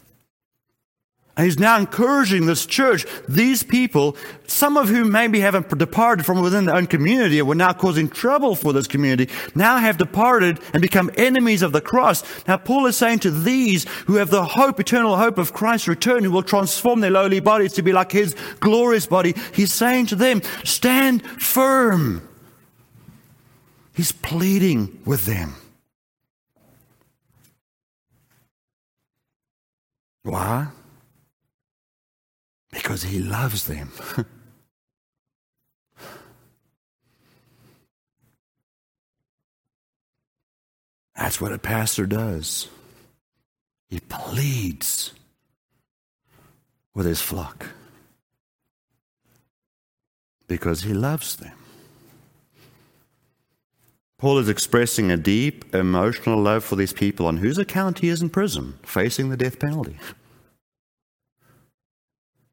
And 1.40 1.46
he's 1.46 1.58
now 1.58 1.80
encouraging 1.80 2.48
this 2.48 2.66
church, 2.66 3.06
these 3.30 3.64
people, 3.64 4.18
some 4.46 4.76
of 4.76 4.90
whom 4.90 5.10
maybe 5.10 5.40
haven't 5.40 5.70
departed 5.78 6.26
from 6.26 6.42
within 6.42 6.66
their 6.66 6.76
own 6.76 6.86
community 6.86 7.40
and 7.40 7.48
were 7.48 7.56
now 7.56 7.72
causing 7.72 8.10
trouble 8.10 8.56
for 8.56 8.74
this 8.74 8.88
community, 8.88 9.32
now 9.56 9.78
have 9.78 9.98
departed 9.98 10.60
and 10.74 10.82
become 10.82 11.10
enemies 11.16 11.62
of 11.62 11.72
the 11.72 11.80
cross. 11.80 12.26
Now, 12.46 12.58
Paul 12.58 12.88
is 12.88 12.98
saying 12.98 13.20
to 13.20 13.32
these 13.32 13.86
who 14.08 14.16
have 14.16 14.32
the 14.32 14.44
hope, 14.44 14.82
eternal 14.82 15.16
hope 15.16 15.38
of 15.38 15.54
Christ's 15.54 15.88
return, 15.88 16.26
who 16.26 16.32
will 16.32 16.44
transform 16.44 17.00
their 17.00 17.10
lowly 17.10 17.40
bodies 17.40 17.72
to 17.76 17.84
be 17.84 17.94
like 17.94 18.12
his 18.12 18.36
glorious 18.60 19.06
body, 19.06 19.34
he's 19.54 19.72
saying 19.72 20.08
to 20.08 20.18
them, 20.18 20.42
stand 20.66 21.26
firm. 21.26 22.28
He's 23.94 24.12
pleading 24.12 25.00
with 25.06 25.26
them. 25.26 25.56
Why? 30.24 30.68
Because 32.80 33.04
he 33.04 33.20
loves 33.20 33.68
them. 33.68 33.92
That's 41.16 41.42
what 41.42 41.52
a 41.52 41.58
pastor 41.58 42.06
does. 42.06 42.70
He 43.90 44.00
pleads 44.00 45.12
with 46.96 47.06
his 47.06 47.20
flock 47.22 47.66
because 50.48 50.84
he 50.84 50.94
loves 50.94 51.36
them. 51.36 51.52
Paul 54.18 54.38
is 54.38 54.48
expressing 54.48 55.12
a 55.12 55.18
deep 55.18 55.76
emotional 55.76 56.40
love 56.40 56.64
for 56.64 56.78
these 56.78 56.94
people 56.94 57.28
on 57.28 57.38
whose 57.38 57.58
account 57.58 58.00
he 58.00 58.08
is 58.08 58.22
in 58.22 58.30
prison, 58.30 58.80
facing 58.84 59.30
the 59.30 59.38
death 59.38 59.60
penalty. 59.60 59.98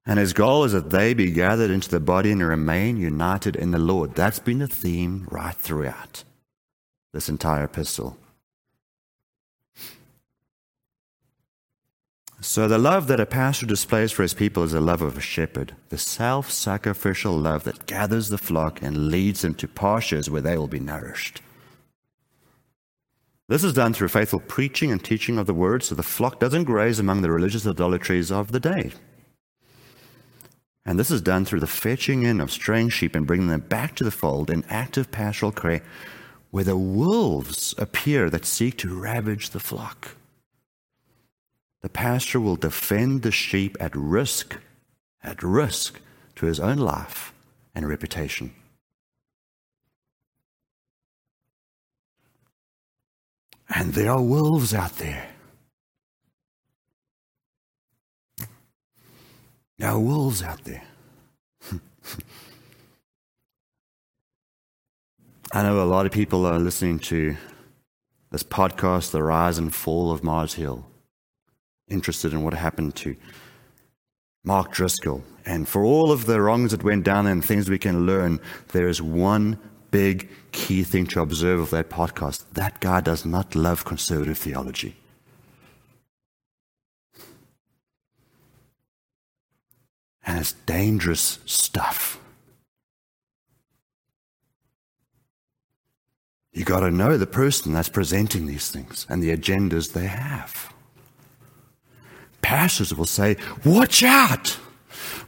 And 0.06 0.20
his 0.20 0.32
goal 0.32 0.62
is 0.62 0.72
that 0.72 0.90
they 0.90 1.14
be 1.14 1.32
gathered 1.32 1.70
into 1.70 1.90
the 1.90 1.98
body 1.98 2.30
and 2.30 2.40
remain 2.40 2.96
united 2.96 3.56
in 3.56 3.72
the 3.72 3.78
Lord. 3.78 4.14
That's 4.14 4.38
been 4.38 4.60
the 4.60 4.68
theme 4.68 5.26
right 5.30 5.56
throughout 5.56 6.22
this 7.12 7.28
entire 7.28 7.64
epistle. 7.64 8.16
So, 12.40 12.68
the 12.68 12.78
love 12.78 13.08
that 13.08 13.18
a 13.18 13.26
pastor 13.26 13.66
displays 13.66 14.12
for 14.12 14.22
his 14.22 14.34
people 14.34 14.62
is 14.62 14.72
the 14.72 14.80
love 14.80 15.02
of 15.02 15.16
a 15.16 15.22
shepherd, 15.22 15.74
the 15.88 15.98
self 15.98 16.50
sacrificial 16.50 17.36
love 17.36 17.64
that 17.64 17.86
gathers 17.86 18.28
the 18.28 18.38
flock 18.38 18.80
and 18.82 19.08
leads 19.08 19.40
them 19.40 19.54
to 19.54 19.66
pastures 19.66 20.30
where 20.30 20.42
they 20.42 20.56
will 20.56 20.68
be 20.68 20.78
nourished. 20.78 21.40
This 23.48 23.64
is 23.64 23.72
done 23.72 23.94
through 23.94 24.08
faithful 24.08 24.40
preaching 24.40 24.92
and 24.92 25.02
teaching 25.02 25.38
of 25.38 25.46
the 25.46 25.54
word 25.54 25.82
so 25.82 25.94
the 25.94 26.02
flock 26.02 26.38
doesn't 26.38 26.64
graze 26.64 26.98
among 26.98 27.22
the 27.22 27.30
religious 27.30 27.66
idolatries 27.66 28.30
of 28.30 28.52
the 28.52 28.60
day. 28.60 28.92
And 30.86 31.00
this 31.00 31.10
is 31.10 31.20
done 31.20 31.44
through 31.44 31.60
the 31.60 31.66
fetching 31.66 32.22
in 32.22 32.40
of 32.40 32.52
straying 32.52 32.90
sheep 32.90 33.16
and 33.16 33.26
bringing 33.26 33.48
them 33.48 33.60
back 33.60 33.96
to 33.96 34.04
the 34.04 34.12
fold 34.12 34.48
in 34.48 34.64
active 34.70 35.10
pastoral 35.10 35.50
care, 35.50 35.82
where 36.52 36.62
the 36.62 36.76
wolves 36.76 37.74
appear 37.76 38.30
that 38.30 38.44
seek 38.44 38.78
to 38.78 38.96
ravage 38.96 39.50
the 39.50 39.58
flock. 39.58 40.14
The 41.82 41.88
pastor 41.88 42.38
will 42.38 42.54
defend 42.54 43.22
the 43.22 43.32
sheep 43.32 43.76
at 43.80 43.94
risk, 43.96 44.58
at 45.24 45.42
risk 45.42 46.00
to 46.36 46.46
his 46.46 46.60
own 46.60 46.78
life 46.78 47.32
and 47.74 47.88
reputation. 47.88 48.54
And 53.68 53.92
there 53.94 54.12
are 54.12 54.22
wolves 54.22 54.72
out 54.72 54.98
there. 54.98 55.35
There 59.78 59.90
are 59.90 59.98
wolves 59.98 60.42
out 60.42 60.64
there. 60.64 60.84
I 65.52 65.62
know 65.62 65.82
a 65.82 65.84
lot 65.84 66.06
of 66.06 66.12
people 66.12 66.46
are 66.46 66.58
listening 66.58 66.98
to 67.00 67.36
this 68.30 68.42
podcast, 68.42 69.10
The 69.10 69.22
Rise 69.22 69.58
and 69.58 69.74
Fall 69.74 70.10
of 70.10 70.24
Mars 70.24 70.54
Hill, 70.54 70.86
interested 71.88 72.32
in 72.32 72.42
what 72.42 72.54
happened 72.54 72.94
to 72.96 73.16
Mark 74.44 74.72
Driscoll. 74.72 75.22
And 75.44 75.68
for 75.68 75.84
all 75.84 76.10
of 76.10 76.24
the 76.24 76.40
wrongs 76.40 76.70
that 76.70 76.82
went 76.82 77.04
down 77.04 77.26
and 77.26 77.44
things 77.44 77.68
we 77.68 77.78
can 77.78 78.06
learn, 78.06 78.40
there 78.68 78.88
is 78.88 79.02
one 79.02 79.58
big 79.90 80.30
key 80.52 80.84
thing 80.84 81.06
to 81.08 81.20
observe 81.20 81.60
of 81.60 81.70
that 81.70 81.90
podcast. 81.90 82.44
That 82.54 82.80
guy 82.80 83.02
does 83.02 83.26
not 83.26 83.54
love 83.54 83.84
conservative 83.84 84.38
theology. 84.38 84.96
And 90.26 90.40
it's 90.40 90.52
dangerous 90.52 91.38
stuff. 91.46 92.20
You 96.52 96.64
got 96.64 96.80
to 96.80 96.90
know 96.90 97.16
the 97.16 97.26
person 97.26 97.72
that's 97.72 97.88
presenting 97.88 98.46
these 98.46 98.70
things 98.70 99.06
and 99.08 99.22
the 99.22 99.36
agendas 99.36 99.92
they 99.92 100.06
have. 100.06 100.72
Pastors 102.42 102.94
will 102.94 103.06
say, 103.06 103.36
Watch 103.64 104.02
out! 104.02 104.58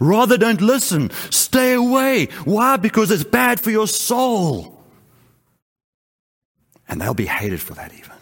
Rather 0.00 0.38
don't 0.38 0.60
listen. 0.60 1.10
Stay 1.30 1.74
away. 1.74 2.26
Why? 2.44 2.76
Because 2.76 3.10
it's 3.10 3.24
bad 3.24 3.60
for 3.60 3.70
your 3.70 3.88
soul. 3.88 4.82
And 6.88 7.00
they'll 7.00 7.14
be 7.14 7.26
hated 7.26 7.60
for 7.60 7.74
that, 7.74 7.92
even. 7.92 8.17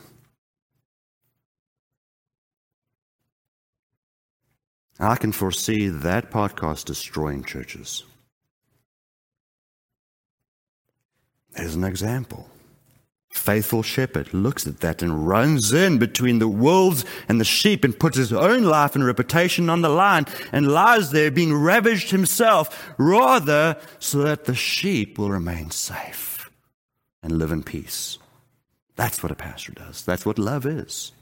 I 4.99 5.17
can 5.17 5.33
foresee 5.33 5.89
that 5.89 6.31
podcast 6.31 6.87
destroying 6.87 7.45
churches. 7.45 8.05
There's 11.53 11.75
an 11.75 11.85
example 11.85 12.51
faithful 13.37 13.83
shepherd 13.83 14.33
looks 14.33 14.67
at 14.67 14.81
that 14.81 15.03
and 15.03 15.29
runs 15.29 15.73
in 15.73 15.99
between 15.99 16.39
the 16.39 16.49
wolves 16.49 17.05
and 17.29 17.41
the 17.41 17.45
sheep 17.45 17.85
and 17.85 17.99
puts 17.99 18.17
his 18.17 18.33
own 18.33 18.65
life 18.65 18.95
and 18.95 19.05
reputation 19.05 19.71
on 19.71 19.83
the 19.83 19.89
line 19.89 20.25
and 20.53 20.73
lies 20.73 21.11
there 21.11 21.31
being 21.31 21.55
ravaged 21.55 22.11
himself 22.11 22.95
rather 22.99 23.77
so 23.99 24.19
that 24.19 24.47
the 24.47 24.55
sheep 24.55 25.19
will 25.19 25.31
remain 25.31 25.71
safe 25.71 26.51
and 27.23 27.39
live 27.39 27.53
in 27.53 27.63
peace. 27.63 28.19
That's 28.97 29.23
what 29.23 29.33
a 29.33 29.37
pastor 29.37 29.73
does. 29.73 30.03
That's 30.05 30.25
what 30.25 30.39
love 30.39 30.65
is. 30.65 31.13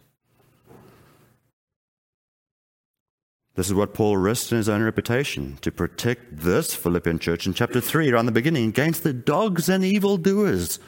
This 3.55 3.69
is 3.69 3.75
what 3.75 3.95
Paul 3.95 4.17
risked 4.17 4.51
in 4.51 4.59
his 4.59 4.69
own 4.69 4.83
reputation 4.83 5.59
to 5.61 5.71
protect 5.71 6.39
this 6.39 6.75
Philippian 6.75 7.21
church 7.21 7.47
in 7.47 7.55
chapter 7.55 7.81
3, 7.81 8.11
around 8.11 8.27
the 8.27 8.33
beginning, 8.33 8.69
against 8.69 9.05
the 9.05 9.13
dogs 9.13 9.69
and 9.69 9.85
evildoers 9.85 10.81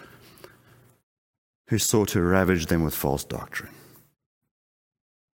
who 1.69 1.79
sought 1.79 2.09
to 2.09 2.23
ravage 2.23 2.67
them 2.67 2.83
with 2.83 2.95
false 2.95 3.23
doctrine. 3.23 3.73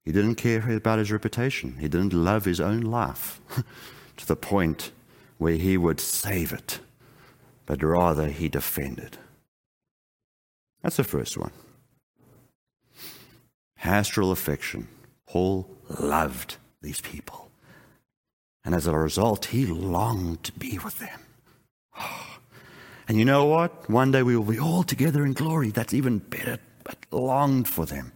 He 0.04 0.12
didn't 0.12 0.34
care 0.34 0.68
about 0.70 0.98
his 0.98 1.12
reputation. 1.12 1.78
He 1.78 1.88
didn't 1.88 2.12
love 2.12 2.44
his 2.44 2.60
own 2.60 2.80
life 2.80 3.40
to 4.18 4.26
the 4.26 4.36
point 4.36 4.92
where 5.38 5.54
he 5.54 5.78
would 5.78 6.00
save 6.00 6.52
it, 6.52 6.80
but 7.64 7.82
rather 7.82 8.28
he 8.28 8.48
defended. 8.48 9.16
That's 10.82 10.96
the 10.96 11.04
first 11.04 11.38
one. 11.38 11.52
Pastoral 13.76 14.32
affection. 14.32 14.88
Paul 15.26 15.68
loved 15.98 16.56
these 16.82 17.00
people. 17.00 17.50
And 18.64 18.74
as 18.74 18.86
a 18.86 18.96
result, 18.96 19.46
he 19.46 19.66
longed 19.66 20.44
to 20.44 20.52
be 20.52 20.78
with 20.78 20.98
them. 20.98 21.20
And 23.08 23.18
you 23.18 23.24
know 23.24 23.46
what? 23.46 23.90
One 23.90 24.12
day 24.12 24.22
we 24.22 24.36
will 24.36 24.44
be 24.44 24.60
all 24.60 24.84
together 24.84 25.26
in 25.26 25.32
glory. 25.32 25.70
That's 25.70 25.92
even 25.92 26.18
better, 26.18 26.58
but 26.84 26.96
longed 27.10 27.66
for 27.66 27.84
them. 27.84 28.12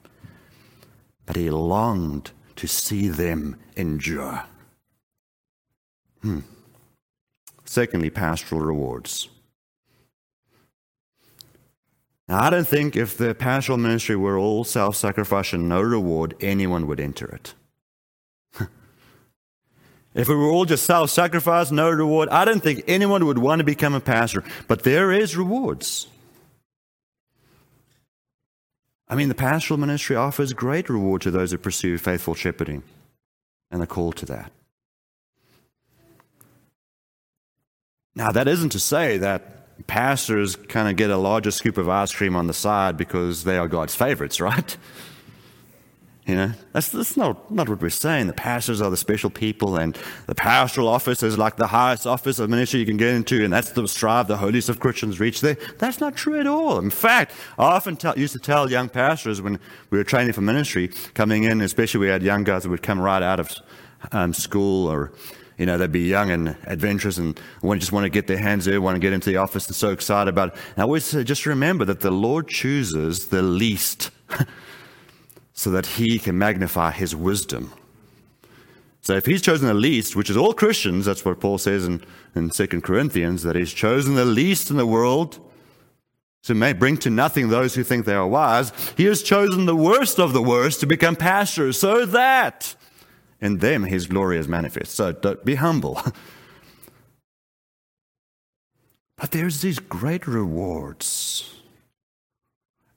But 1.26 1.35
he 1.35 1.50
longed 1.50 2.31
to 2.55 2.68
see 2.68 3.09
them 3.09 3.57
endure. 3.76 4.44
Hmm. 6.22 6.40
Secondly, 7.64 8.11
pastoral 8.11 8.61
rewards. 8.61 9.29
Now, 12.29 12.44
I 12.44 12.50
don't 12.50 12.66
think 12.66 12.96
if 12.96 13.18
the 13.18 13.35
pastoral 13.35 13.79
ministry 13.79 14.16
were 14.16 14.38
all 14.38 14.64
self 14.64 14.96
sacrifice 14.96 15.52
and 15.52 15.68
no 15.68 15.81
reward, 15.81 16.37
anyone 16.40 16.87
would 16.87 17.00
enter 17.00 17.26
it. 17.26 17.55
If 20.16 20.29
we 20.29 20.35
were 20.35 20.48
all 20.48 20.64
just 20.64 20.87
self 20.87 21.11
sacrifice, 21.11 21.70
no 21.70 21.90
reward, 21.90 22.31
I 22.31 22.46
don't 22.46 22.62
think 22.62 22.85
anyone 22.88 23.26
would 23.26 23.37
want 23.37 23.61
to 23.61 23.64
become 23.64 23.92
a 23.92 24.00
pastor. 24.00 24.42
But 24.66 24.83
there 24.83 25.12
is 25.12 25.37
rewards. 25.37 26.09
I 29.09 29.14
mean, 29.14 29.29
the 29.29 29.35
pastoral 29.35 29.79
ministry 29.79 30.16
offers 30.16 30.55
great 30.55 30.88
reward 30.88 31.20
to 31.22 31.31
those 31.31 31.52
who 31.52 31.59
pursue 31.59 31.98
faithful 31.98 32.35
shepherding 32.35 32.83
and 33.70 33.81
the 33.81 33.87
call 33.87 34.12
to 34.14 34.26
that. 34.26 34.50
Now, 38.14 38.33
that 38.33 38.48
isn't 38.48 38.70
to 38.70 38.81
say 38.81 39.18
that 39.18 39.87
pastors 39.87 40.57
kind 40.57 40.88
of 40.88 40.96
get 40.96 41.11
a 41.11 41.18
larger 41.18 41.50
scoop 41.50 41.76
of 41.76 41.90
ice 41.90 42.12
cream 42.14 42.35
on 42.35 42.46
the 42.46 42.55
side 42.55 42.96
because 42.96 43.44
they 43.44 43.59
are 43.59 43.68
God's 43.68 43.94
favorites, 43.94 44.40
right? 44.40 44.76
You 46.27 46.35
know, 46.35 46.53
that's, 46.73 46.89
that's 46.89 47.17
not, 47.17 47.53
not 47.53 47.69
what 47.69 47.81
we're 47.81 47.89
saying. 47.89 48.27
The 48.27 48.33
pastors 48.33 48.81
are 48.81 48.91
the 48.91 48.97
special 48.97 49.31
people, 49.31 49.77
and 49.77 49.97
the 50.27 50.35
pastoral 50.35 50.89
office 50.89 51.23
is 51.23 51.39
like 51.39 51.55
the 51.55 51.69
highest 51.69 52.05
office 52.05 52.41
of 52.41 52.51
ministry 52.51 52.81
you 52.81 52.87
can 52.87 52.97
get 52.97 53.15
into, 53.15 53.45
and 53.45 53.53
that's 53.53 53.71
the 53.71 53.87
strive 53.87 54.27
the 54.27 54.37
holiest 54.37 54.69
of 54.69 54.81
Christians 54.81 55.21
reach 55.21 55.41
there. 55.41 55.57
That's 55.79 56.01
not 56.01 56.17
true 56.17 56.41
at 56.41 56.49
all. 56.49 56.81
In 56.81 56.91
fact, 56.91 57.33
I 57.59 57.67
often 57.67 57.97
used 58.17 58.33
to 58.33 58.41
tell 58.41 58.69
young 58.69 58.89
pastors 58.89 59.41
when 59.41 59.61
we 59.91 59.99
were 59.99 60.05
training 60.05 60.33
for 60.33 60.41
ministry, 60.41 60.89
coming 61.15 61.45
in, 61.45 61.61
especially 61.61 62.01
we 62.01 62.09
had 62.09 62.25
young 62.25 62.43
guys 62.43 62.65
that 62.65 62.71
would 62.71 62.83
come 62.83 63.01
right 63.01 63.23
out 63.23 63.39
of 63.39 63.53
um, 64.11 64.33
school 64.33 64.91
or 64.91 65.12
you 65.59 65.65
know, 65.65 65.79
they'd 65.79 65.93
be 65.93 66.01
young 66.01 66.31
and 66.31 66.55
adventurous 66.65 67.17
and 67.17 67.41
just 67.79 67.91
want 67.93 68.05
to 68.05 68.11
get 68.11 68.27
their 68.27 68.37
hands 68.37 68.67
there, 68.67 68.79
want 68.81 68.95
to 68.95 69.01
get 69.01 69.15
into 69.15 69.31
the 69.31 69.39
office 69.39 69.67
and 69.67 69.75
so 69.75 69.91
excited 69.91 70.29
about 70.29 70.49
it. 70.49 70.55
And 70.75 70.79
I 70.79 70.83
always 70.83 71.05
say, 71.05 71.25
just 71.25 71.47
remember 71.47 71.87
that 71.87 72.01
the 72.01 72.11
Lord 72.11 72.49
chooses 72.49 73.29
the 73.29 73.41
least 73.41 74.11
so 75.57 75.71
that 75.71 75.87
he 75.87 76.19
can 76.19 76.38
magnify 76.38 76.92
his 76.92 77.16
wisdom. 77.16 77.73
So 79.01 79.14
if 79.14 79.25
he's 79.25 79.40
chosen 79.40 79.66
the 79.66 79.75
least, 79.75 80.14
which 80.14 80.29
is 80.29 80.37
all 80.37 80.53
Christians, 80.53 81.07
that's 81.07 81.25
what 81.25 81.40
Paul 81.40 81.59
says 81.59 81.87
in, 81.87 82.05
in 82.35 82.51
2 82.51 82.66
Corinthians, 82.83 83.42
that 83.42 83.57
he's 83.57 83.73
chosen 83.73 84.14
the 84.14 84.25
least 84.25 84.71
in 84.71 84.77
the 84.77 84.87
world 84.87 85.40
to 86.42 86.55
may 86.55 86.73
bring 86.73 86.97
to 86.99 87.11
nothing 87.11 87.49
those 87.49 87.75
who 87.75 87.83
think 87.83 88.05
they 88.05 88.14
are 88.14 88.27
wise, 88.27 88.73
he 88.97 89.05
has 89.05 89.23
chosen 89.23 89.66
the 89.66 89.75
worst 89.75 90.21
of 90.21 90.33
the 90.33 90.42
worst 90.42 90.81
to 90.81 90.87
become 90.87 91.16
pastors 91.16 91.79
so 91.79 92.05
that 92.07 92.77
in 93.40 93.59
them 93.59 93.85
his 93.85 94.07
glory 94.07 94.38
is 94.38 94.47
manifest. 94.47 94.95
So 94.95 95.12
don't 95.12 95.45
be 95.45 95.55
humble. 95.57 96.01
but 99.16 99.31
there's 99.31 99.61
these 99.62 99.79
great 99.79 100.27
rewards 100.27 101.57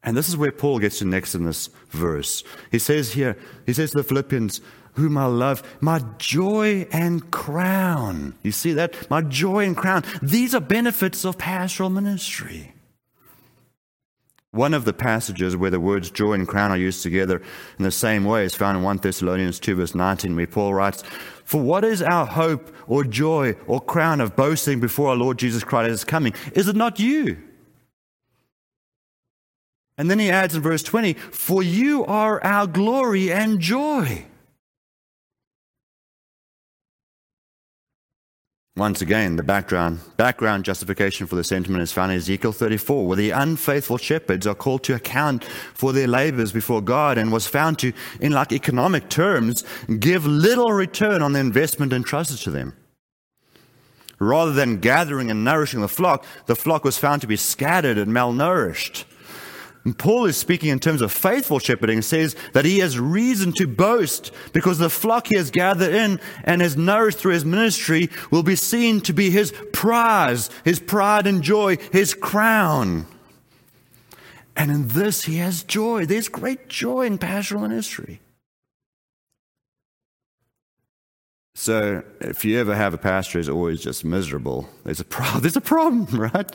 and 0.03 0.15
this 0.15 0.29
is 0.29 0.37
where 0.37 0.51
Paul 0.51 0.79
gets 0.79 0.99
to 0.99 1.05
next 1.05 1.35
in 1.35 1.43
this 1.43 1.69
verse. 1.89 2.43
He 2.71 2.79
says 2.79 3.13
here, 3.13 3.37
he 3.65 3.73
says 3.73 3.91
to 3.91 3.97
the 3.97 4.03
Philippians, 4.03 4.61
whom 4.93 5.17
I 5.17 5.25
love, 5.25 5.63
my 5.81 6.01
joy 6.17 6.87
and 6.91 7.29
crown. 7.31 8.35
You 8.43 8.51
see 8.51 8.73
that? 8.73 9.09
My 9.09 9.21
joy 9.21 9.65
and 9.65 9.75
crown. 9.75 10.03
These 10.21 10.55
are 10.55 10.61
benefits 10.61 11.25
of 11.25 11.37
pastoral 11.37 11.89
ministry. 11.89 12.73
One 14.51 14.73
of 14.73 14.83
the 14.83 14.93
passages 14.93 15.55
where 15.55 15.69
the 15.69 15.79
words 15.79 16.09
joy 16.09 16.33
and 16.33 16.47
crown 16.47 16.71
are 16.71 16.77
used 16.77 17.03
together 17.03 17.41
in 17.77 17.83
the 17.83 17.91
same 17.91 18.25
way 18.25 18.45
is 18.45 18.55
found 18.55 18.77
in 18.77 18.83
1 18.83 18.97
Thessalonians 18.97 19.59
2, 19.59 19.75
verse 19.75 19.93
19, 19.93 20.35
where 20.35 20.47
Paul 20.47 20.73
writes, 20.73 21.03
For 21.45 21.61
what 21.61 21.83
is 21.83 22.01
our 22.01 22.25
hope 22.25 22.73
or 22.87 23.03
joy 23.03 23.55
or 23.67 23.79
crown 23.79 24.21
of 24.21 24.35
boasting 24.35 24.79
before 24.79 25.09
our 25.09 25.15
Lord 25.15 25.37
Jesus 25.37 25.63
Christ 25.63 25.91
is 25.91 26.03
coming? 26.03 26.33
Is 26.53 26.67
it 26.67 26.75
not 26.75 26.99
you? 26.99 27.37
And 29.99 30.09
then 30.09 30.17
he 30.17 30.31
adds 30.31 30.55
in 30.55 30.61
verse 30.61 30.81
20, 30.81 31.13
For 31.13 31.61
you 31.61 32.05
are 32.05 32.41
our 32.41 32.65
glory 32.67 33.33
and 33.33 33.59
joy. 33.59 34.25
Once 38.77 39.01
again, 39.01 39.35
the 39.35 39.43
background, 39.43 39.99
background 40.15 40.63
justification 40.63 41.27
for 41.27 41.35
the 41.35 41.43
sentiment 41.43 41.83
is 41.83 41.91
found 41.91 42.13
in 42.13 42.17
Ezekiel 42.17 42.53
34, 42.53 43.07
where 43.07 43.17
the 43.17 43.31
unfaithful 43.31 43.97
shepherds 43.97 44.47
are 44.47 44.55
called 44.55 44.83
to 44.85 44.95
account 44.95 45.43
for 45.73 45.91
their 45.91 46.07
labors 46.07 46.53
before 46.53 46.79
God 46.79 47.17
and 47.17 47.29
was 47.29 47.45
found 47.45 47.77
to, 47.79 47.91
in 48.21 48.31
like 48.31 48.53
economic 48.53 49.09
terms, 49.09 49.65
give 49.99 50.25
little 50.25 50.71
return 50.71 51.21
on 51.21 51.33
the 51.33 51.41
investment 51.41 51.91
entrusted 51.91 52.37
to 52.37 52.51
them. 52.51 52.73
Rather 54.17 54.53
than 54.53 54.79
gathering 54.79 55.29
and 55.29 55.43
nourishing 55.43 55.81
the 55.81 55.89
flock, 55.89 56.23
the 56.45 56.55
flock 56.55 56.85
was 56.85 56.97
found 56.97 57.19
to 57.19 57.27
be 57.27 57.35
scattered 57.35 57.97
and 57.97 58.13
malnourished. 58.13 59.03
And 59.89 59.97
Paul 59.97 60.25
is 60.25 60.37
speaking 60.37 60.69
in 60.69 60.79
terms 60.79 61.01
of 61.01 61.11
faithful 61.11 61.57
shepherding, 61.57 61.97
and 61.97 62.05
says 62.05 62.35
that 62.53 62.63
he 62.63 62.77
has 62.77 62.99
reason 62.99 63.51
to 63.53 63.65
boast 63.65 64.31
because 64.53 64.77
the 64.77 64.87
flock 64.87 65.25
he 65.25 65.35
has 65.35 65.49
gathered 65.49 65.95
in 65.95 66.19
and 66.43 66.61
has 66.61 66.77
nourished 66.77 67.17
through 67.17 67.33
his 67.33 67.43
ministry 67.43 68.11
will 68.29 68.43
be 68.43 68.55
seen 68.55 69.01
to 69.01 69.13
be 69.13 69.31
his 69.31 69.51
prize, 69.73 70.51
his 70.63 70.79
pride 70.79 71.25
and 71.25 71.41
joy, 71.41 71.77
his 71.91 72.13
crown. 72.13 73.07
And 74.55 74.69
in 74.69 74.89
this 74.89 75.23
he 75.23 75.37
has 75.37 75.63
joy. 75.63 76.05
There's 76.05 76.29
great 76.29 76.69
joy 76.69 77.07
in 77.07 77.17
pastoral 77.17 77.63
ministry. 77.63 78.21
So 81.55 82.03
if 82.21 82.45
you 82.45 82.59
ever 82.59 82.75
have 82.75 82.93
a 82.93 82.99
pastor 82.99 83.39
who's 83.39 83.49
always 83.49 83.81
just 83.81 84.05
miserable, 84.05 84.69
there's 84.83 84.99
a, 84.99 85.03
pro- 85.03 85.39
there's 85.39 85.57
a 85.57 85.61
problem, 85.61 86.05
right? 86.31 86.51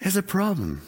There's 0.00 0.16
a 0.16 0.24
problem. 0.24 0.82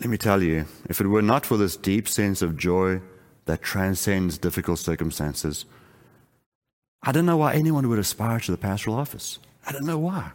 Let 0.00 0.08
me 0.08 0.16
tell 0.16 0.42
you, 0.42 0.64
if 0.88 0.98
it 1.00 1.06
were 1.06 1.20
not 1.20 1.44
for 1.44 1.58
this 1.58 1.76
deep 1.76 2.08
sense 2.08 2.40
of 2.40 2.56
joy 2.56 3.02
that 3.44 3.60
transcends 3.60 4.38
difficult 4.38 4.78
circumstances, 4.78 5.66
I 7.02 7.12
don't 7.12 7.26
know 7.26 7.36
why 7.36 7.52
anyone 7.52 7.86
would 7.88 7.98
aspire 7.98 8.40
to 8.40 8.50
the 8.50 8.56
pastoral 8.56 8.96
office. 8.96 9.38
I 9.66 9.72
don't 9.72 9.84
know 9.84 9.98
why. 9.98 10.32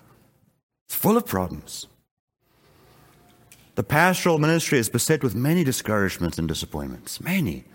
It's 0.88 0.96
full 0.96 1.18
of 1.18 1.26
problems. 1.26 1.88
The 3.74 3.84
pastoral 3.84 4.38
ministry 4.38 4.78
is 4.78 4.88
beset 4.88 5.24
with 5.24 5.34
many 5.34 5.64
discouragements 5.64 6.38
and 6.38 6.48
disappointments. 6.48 7.20
Many. 7.20 7.66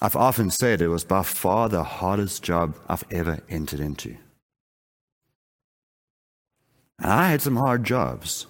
I've 0.00 0.16
often 0.16 0.50
said 0.50 0.80
it 0.80 0.88
was 0.88 1.04
by 1.04 1.22
far 1.22 1.68
the 1.68 1.84
hardest 1.84 2.42
job 2.42 2.74
I've 2.88 3.04
ever 3.10 3.40
entered 3.50 3.80
into. 3.80 4.16
And 6.98 7.12
I 7.12 7.28
had 7.30 7.42
some 7.42 7.56
hard 7.56 7.84
jobs. 7.84 8.46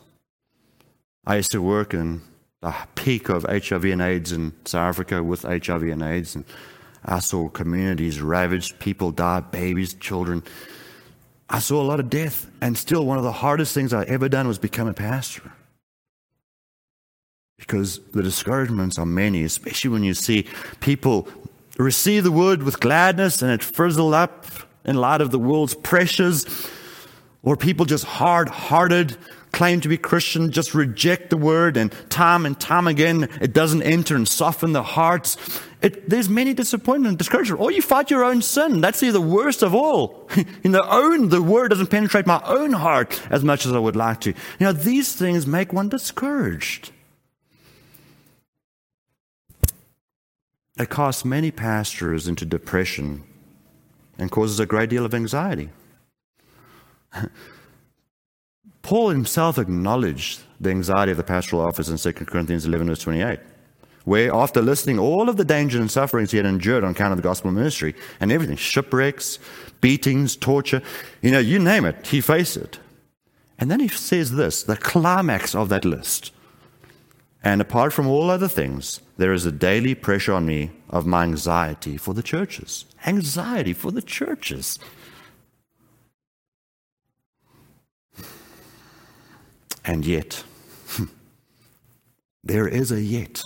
I 1.25 1.37
used 1.37 1.53
to 1.53 1.63
work 1.63 1.95
in 1.95 2.23
the 2.63 2.75
peak 2.97 3.29
of 3.29 3.45
HIV 3.45 3.85
and 3.85 4.03
AIDS 4.03 4.33
in 4.33 4.53
South 4.65 4.89
Africa 4.89 5.23
with 5.23 5.43
HIV 5.43 5.85
and 5.85 6.03
AIDS, 6.03 6.35
and 6.35 6.45
I 7.05 7.21
saw 7.21 7.49
communities 7.49 8.21
ravaged, 8.21 8.81
people 8.81 9.13
die, 9.13 9.41
babies, 9.41 9.95
children. 9.95 10.43
I 11.49 11.61
saw 11.61 11.81
a 11.81 11.85
lot 11.85 12.01
of 12.01 12.11
death, 12.11 12.51
and 12.61 12.77
still 12.77 13.07
one 13.07 13.19
of 13.19 13.25
the 13.25 13.33
hardest 13.33 13.73
things 13.73 13.93
I 13.93 14.05
ever 14.05 14.29
done 14.29 14.49
was 14.49 14.59
become 14.59 14.89
a 14.89 14.95
pastor. 14.95 15.53
Because 17.57 18.01
the 18.13 18.23
discouragements 18.23 18.99
are 18.99 19.07
many, 19.07 19.45
especially 19.45 19.91
when 19.91 20.03
you 20.03 20.15
see 20.15 20.49
people 20.81 21.29
receive 21.79 22.25
the 22.25 22.33
word 22.33 22.65
with 22.65 22.81
gladness 22.81 23.43
and 23.43 23.53
it 23.53 23.63
frizzle 23.63 24.13
up 24.13 24.47
in 24.85 24.97
light 24.97 25.21
of 25.21 25.31
the 25.31 25.39
world's 25.39 25.75
pressures, 25.75 26.47
or 27.45 27.57
people 27.57 27.87
just 27.87 28.05
hard 28.05 28.49
hearted 28.49 29.17
claim 29.53 29.81
to 29.83 29.89
be 29.89 29.97
Christian 29.97 30.51
just 30.51 30.75
reject 30.75 31.31
the 31.31 31.37
word, 31.37 31.77
and 31.77 31.95
time 32.11 32.47
and 32.47 32.59
time 32.59 32.87
again 32.87 33.29
it 33.41 33.53
doesn't 33.53 33.83
enter 33.83 34.17
and 34.17 34.27
soften 34.27 34.73
the 34.73 34.83
hearts. 34.83 35.37
It, 35.83 36.09
there's 36.09 36.29
many 36.29 36.55
disappointment 36.55 37.11
and 37.11 37.19
discouragement. 37.19 37.61
Or 37.61 37.71
you 37.71 37.83
fight 37.83 38.11
your 38.11 38.25
own 38.25 38.41
sin. 38.41 38.81
That's 38.81 39.01
the 39.01 39.21
worst 39.21 39.63
of 39.63 39.75
all. 39.75 40.29
In 40.63 40.71
the 40.73 40.89
own, 40.89 41.29
the 41.29 41.43
word 41.43 41.69
doesn't 41.69 41.89
penetrate 41.89 42.27
my 42.27 42.41
own 42.45 42.73
heart 42.73 43.21
as 43.31 43.43
much 43.43 43.67
as 43.67 43.73
I 43.73 43.79
would 43.79 43.97
like 43.97 44.21
to. 44.23 44.31
You 44.31 44.67
know, 44.67 44.73
these 44.73 45.15
things 45.15 45.47
make 45.47 45.73
one 45.73 45.89
discouraged. 45.89 46.93
It 50.79 50.89
casts 50.89 51.25
many 51.25 51.51
pastors 51.51 52.27
into 52.27 52.47
depression 52.47 53.25
and 54.19 54.31
causes 54.31 54.61
a 54.61 54.67
great 54.67 54.89
deal 54.89 55.05
of 55.05 55.15
anxiety. 55.15 55.71
Paul 58.93 59.09
himself 59.09 59.57
acknowledged 59.57 60.43
the 60.61 60.69
anxiety 60.69 61.13
of 61.13 61.17
the 61.17 61.25
pastoral 61.25 61.63
office 61.63 61.89
in 61.89 61.97
2 61.97 62.13
Corinthians 62.27 62.67
11, 62.67 62.89
verse 62.89 62.99
28, 62.99 63.41
where 64.05 64.31
after 64.35 64.61
listing 64.61 64.99
all 64.99 65.31
of 65.31 65.39
the 65.39 65.47
dangers 65.47 65.81
and 65.81 65.91
sufferings 65.91 66.31
he 66.31 66.37
had 66.37 66.45
endured 66.45 66.85
on 66.85 66.91
account 66.91 67.13
of 67.13 67.17
the 67.17 67.23
gospel 67.23 67.51
ministry 67.53 67.95
and 68.21 68.31
everything 68.31 68.55
shipwrecks, 68.55 69.39
beatings, 69.81 70.37
torture 70.37 70.83
you 71.23 71.31
know, 71.31 71.39
you 71.39 71.59
name 71.59 71.87
it, 71.87 72.07
he 72.09 72.21
faced 72.21 72.59
it. 72.59 72.81
And 73.59 73.71
then 73.71 73.81
he 73.81 73.89
says 73.89 74.33
this 74.33 74.63
the 74.63 74.77
climax 74.77 75.55
of 75.55 75.71
that 75.71 75.87
list. 75.87 76.31
And 77.43 77.63
apart 77.63 77.95
from 77.95 78.07
all 78.07 78.29
other 78.29 78.47
things, 78.47 79.01
there 79.17 79.33
is 79.33 79.47
a 79.47 79.53
daily 79.53 79.95
pressure 79.95 80.35
on 80.35 80.45
me 80.45 80.71
of 80.91 81.07
my 81.07 81.23
anxiety 81.23 81.97
for 81.97 82.13
the 82.13 82.23
churches. 82.23 82.85
Anxiety 83.07 83.73
for 83.73 83.91
the 83.91 84.03
churches. 84.03 84.79
And 89.85 90.07
yet, 90.07 90.45
there 92.45 92.69
is 92.69 92.93
a 92.93 93.01
yet. 93.01 93.45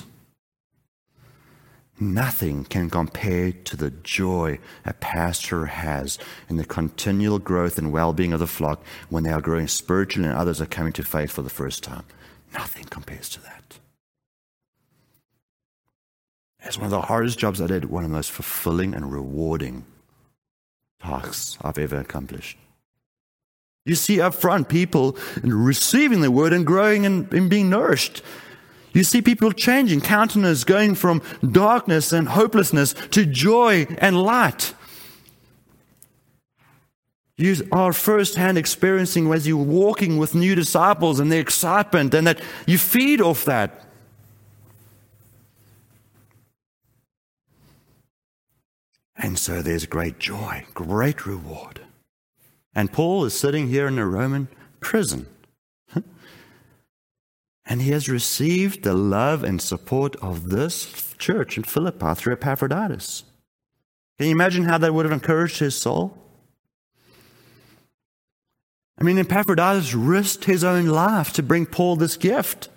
Nothing 1.99 2.65
can 2.65 2.91
compare 2.91 3.53
to 3.53 3.77
the 3.77 3.91
joy 3.91 4.59
a 4.85 4.93
pastor 4.93 5.65
has 5.67 6.19
in 6.49 6.57
the 6.59 6.65
continual 6.65 7.39
growth 7.39 7.79
and 7.79 7.91
well 7.91 8.13
being 8.13 8.35
of 8.35 8.41
the 8.41 8.47
flock 8.47 8.85
when 9.09 9.23
they 9.23 9.31
are 9.31 9.41
growing 9.41 9.67
spiritually 9.67 10.29
and 10.29 10.37
others 10.37 10.61
are 10.61 10.67
coming 10.67 10.93
to 10.95 11.03
faith 11.03 11.31
for 11.31 11.41
the 11.41 11.49
first 11.49 11.83
time. 11.83 12.05
Nothing 12.53 12.85
compares 12.85 13.31
to 13.31 13.43
that. 13.43 13.79
It's 16.65 16.77
one 16.77 16.87
of 16.87 16.91
the 16.91 17.03
hardest 17.03 17.39
jobs 17.39 17.63
I 17.63 17.67
did, 17.67 17.87
one 17.87 18.05
of 18.05 18.11
the 18.11 18.17
most 18.17 18.31
fulfilling 18.31 18.93
and 18.93 19.11
rewarding 19.11 19.85
tasks 21.01 21.57
I've 21.63 21.79
ever 21.79 21.97
accomplished. 21.97 22.59
You 23.87 23.95
see 23.95 24.21
up 24.21 24.35
front 24.35 24.69
people 24.69 25.17
receiving 25.43 26.21
the 26.21 26.31
word 26.31 26.53
and 26.53 26.67
growing 26.67 27.07
and, 27.07 27.33
and 27.33 27.49
being 27.49 27.71
nourished. 27.71 28.21
You 28.93 29.05
see 29.05 29.23
people 29.23 29.53
changing, 29.53 30.01
countenance 30.01 30.65
going 30.65 30.97
from 30.97 31.23
darkness 31.53 32.13
and 32.13 32.29
hopelessness 32.29 32.95
to 33.13 33.25
joy 33.25 33.87
and 33.99 34.21
light. 34.21 34.75
You 37.37 37.69
are 37.71 37.93
firsthand 37.93 38.59
experiencing 38.59 39.33
as 39.33 39.47
you're 39.47 39.59
walking 39.59 40.17
with 40.17 40.35
new 40.35 40.55
disciples 40.55 41.21
and 41.21 41.31
the 41.31 41.39
excitement, 41.39 42.15
and 42.15 42.27
that 42.27 42.41
you 42.67 42.79
feed 42.79 43.21
off 43.21 43.45
that. 43.45 43.85
And 49.19 49.39
so 49.39 49.63
there's 49.63 49.87
great 49.87 50.19
joy, 50.19 50.65
great 50.75 51.27
reward. 51.27 51.86
And 52.77 52.93
Paul 52.93 53.25
is 53.25 53.33
sitting 53.33 53.69
here 53.69 53.89
in 53.89 53.99
a 53.99 54.07
Roman 54.07 54.49
prison. 54.81 55.27
and 57.65 57.81
he 57.81 57.91
has 57.91 58.07
received 58.07 58.83
the 58.85 58.93
love 58.93 59.43
and 59.43 59.63
support 59.63 60.15
of 60.17 60.51
this 60.51 61.15
church 61.17 61.57
in 61.57 61.65
Philippi 61.65 62.15
through 62.15 62.35
Epaphroditus. 62.35 63.25
Can 64.19 64.27
you 64.27 64.33
imagine 64.33 64.65
how 64.65 64.77
that 64.77 64.93
would 64.93 65.07
have 65.07 65.13
encouraged 65.13 65.59
his 65.59 65.75
soul? 65.75 66.19
I 68.99 69.05
mean, 69.05 69.19
Epaphroditus 69.19 69.95
risked 69.95 70.45
his 70.45 70.63
own 70.63 70.85
life 70.87 71.33
to 71.33 71.43
bring 71.43 71.65
Paul 71.65 71.97
this 71.97 72.19
gift. 72.19 72.69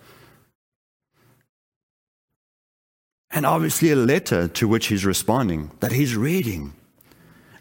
And 3.31 3.45
obviously, 3.45 3.91
a 3.91 3.97
letter 3.97 4.47
to 4.47 4.67
which 4.67 4.87
he's 4.87 5.05
responding 5.05 5.71
that 5.81 5.91
he's 5.91 6.15
reading. 6.15 6.73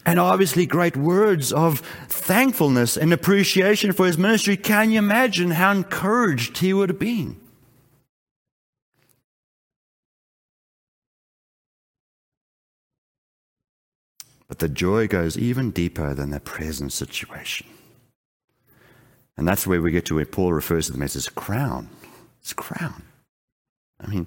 And 0.09 0.19
obviously 0.19 0.65
great 0.65 0.97
words 0.97 1.53
of 1.53 1.81
thankfulness 2.09 2.97
and 2.97 3.13
appreciation 3.13 3.93
for 3.93 4.07
his 4.07 4.17
ministry. 4.17 4.57
Can 4.57 4.91
you 4.91 4.99
imagine 4.99 5.51
how 5.51 5.71
encouraged 5.71 6.57
he 6.57 6.73
would 6.73 6.89
have 6.89 6.99
been? 6.99 7.39
But 14.49 14.61
the 14.61 14.71
joy 14.71 15.09
goes 15.09 15.37
even 15.37 15.73
deeper 15.73 16.15
than 16.15 16.31
the 16.31 16.41
present 16.41 16.95
situation. 16.95 17.67
And 19.37 19.47
that's 19.47 19.67
where 19.67 19.83
we 19.83 19.91
get 19.91 20.07
to 20.07 20.15
where 20.15 20.25
Paul 20.25 20.55
refers 20.55 20.87
to 20.87 20.93
them 20.93 21.03
as 21.03 21.13
his 21.13 21.29
crown. 21.29 21.91
His 22.41 22.55
crown. 22.55 23.03
I 24.01 24.07
mean, 24.07 24.27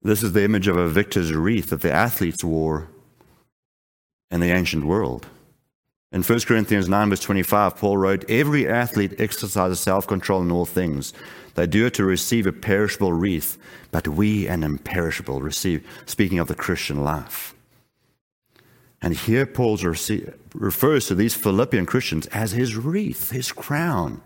this 0.00 0.22
is 0.22 0.32
the 0.32 0.44
image 0.44 0.66
of 0.66 0.78
a 0.78 0.88
victor's 0.88 1.34
wreath 1.34 1.68
that 1.68 1.82
the 1.82 1.92
athletes 1.92 2.42
wore 2.42 2.88
in 4.30 4.40
the 4.40 4.50
ancient 4.50 4.84
world. 4.84 5.26
In 6.12 6.22
1 6.22 6.40
Corinthians 6.40 6.88
9, 6.88 7.10
verse 7.10 7.20
25, 7.20 7.76
Paul 7.76 7.98
wrote, 7.98 8.30
Every 8.30 8.68
athlete 8.68 9.20
exercises 9.20 9.80
self 9.80 10.06
control 10.06 10.42
in 10.42 10.52
all 10.52 10.64
things. 10.64 11.12
They 11.54 11.66
do 11.66 11.86
it 11.86 11.94
to 11.94 12.04
receive 12.04 12.46
a 12.46 12.52
perishable 12.52 13.12
wreath, 13.12 13.58
but 13.90 14.06
we 14.06 14.46
an 14.46 14.62
imperishable 14.62 15.40
receive, 15.40 15.86
speaking 16.06 16.38
of 16.38 16.48
the 16.48 16.54
Christian 16.54 17.02
life. 17.02 17.54
And 19.02 19.14
here 19.14 19.46
Paul 19.46 19.76
refers 20.54 21.06
to 21.06 21.14
these 21.14 21.34
Philippian 21.34 21.86
Christians 21.86 22.26
as 22.28 22.52
his 22.52 22.76
wreath, 22.76 23.30
his 23.30 23.52
crown. 23.52 24.22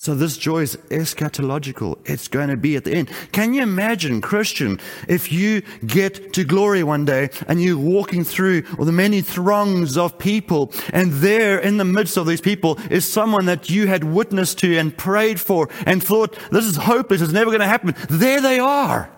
So 0.00 0.14
this 0.14 0.38
joy 0.38 0.60
is 0.60 0.76
eschatological. 0.90 1.98
It's 2.08 2.28
going 2.28 2.50
to 2.50 2.56
be 2.56 2.76
at 2.76 2.84
the 2.84 2.94
end. 2.94 3.10
Can 3.32 3.52
you 3.52 3.64
imagine, 3.64 4.20
Christian, 4.20 4.78
if 5.08 5.32
you 5.32 5.62
get 5.84 6.32
to 6.34 6.44
glory 6.44 6.84
one 6.84 7.04
day 7.04 7.30
and 7.48 7.60
you're 7.60 7.76
walking 7.76 8.22
through 8.22 8.62
all 8.78 8.84
the 8.84 8.92
many 8.92 9.22
throngs 9.22 9.98
of 9.98 10.16
people 10.16 10.72
and 10.92 11.14
there 11.14 11.58
in 11.58 11.78
the 11.78 11.84
midst 11.84 12.16
of 12.16 12.28
these 12.28 12.40
people 12.40 12.78
is 12.92 13.12
someone 13.12 13.46
that 13.46 13.70
you 13.70 13.88
had 13.88 14.04
witnessed 14.04 14.60
to 14.60 14.78
and 14.78 14.96
prayed 14.96 15.40
for 15.40 15.68
and 15.84 16.00
thought, 16.00 16.38
this 16.52 16.64
is 16.64 16.76
hopeless, 16.76 17.20
it's 17.20 17.32
never 17.32 17.50
going 17.50 17.58
to 17.58 17.66
happen. 17.66 17.96
There 18.08 18.40
they 18.40 18.60
are. 18.60 19.10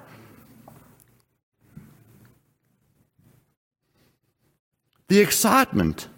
The 5.08 5.20
excitement. 5.20 6.08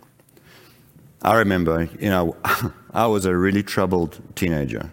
I 1.21 1.35
remember, 1.35 1.89
you 1.99 2.11
know, 2.11 2.37
I 2.95 3.07
was 3.07 3.25
a 3.25 3.35
really 3.35 3.63
troubled 3.63 4.21
teenager, 4.35 4.93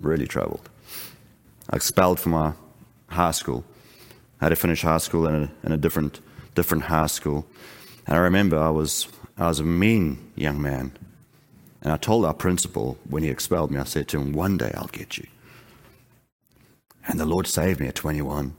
really 0.00 0.26
troubled. 0.26 0.68
I 1.68 1.76
expelled 1.76 2.18
from 2.18 2.32
my 2.32 2.52
high 3.08 3.32
school. 3.32 3.64
I 4.40 4.46
had 4.46 4.48
to 4.50 4.56
finish 4.56 4.82
high 4.82 4.98
school 4.98 5.26
in 5.26 5.34
a, 5.34 5.50
in 5.62 5.72
a 5.72 5.76
different, 5.76 6.20
different 6.54 6.84
high 6.84 7.06
school. 7.06 7.46
And 8.06 8.16
I 8.16 8.20
remember 8.20 8.58
I 8.58 8.70
was, 8.70 9.08
I 9.36 9.48
was 9.48 9.60
a 9.60 9.64
mean 9.64 10.32
young 10.36 10.60
man. 10.60 10.92
And 11.82 11.92
I 11.92 11.98
told 11.98 12.24
our 12.24 12.32
principal 12.32 12.96
when 13.08 13.22
he 13.22 13.28
expelled 13.28 13.70
me, 13.70 13.78
I 13.78 13.84
said 13.84 14.08
to 14.08 14.20
him, 14.20 14.32
One 14.32 14.56
day 14.56 14.72
I'll 14.74 14.86
get 14.86 15.18
you. 15.18 15.26
And 17.06 17.20
the 17.20 17.26
Lord 17.26 17.46
saved 17.46 17.78
me 17.78 17.88
at 17.88 17.94
21. 17.94 18.54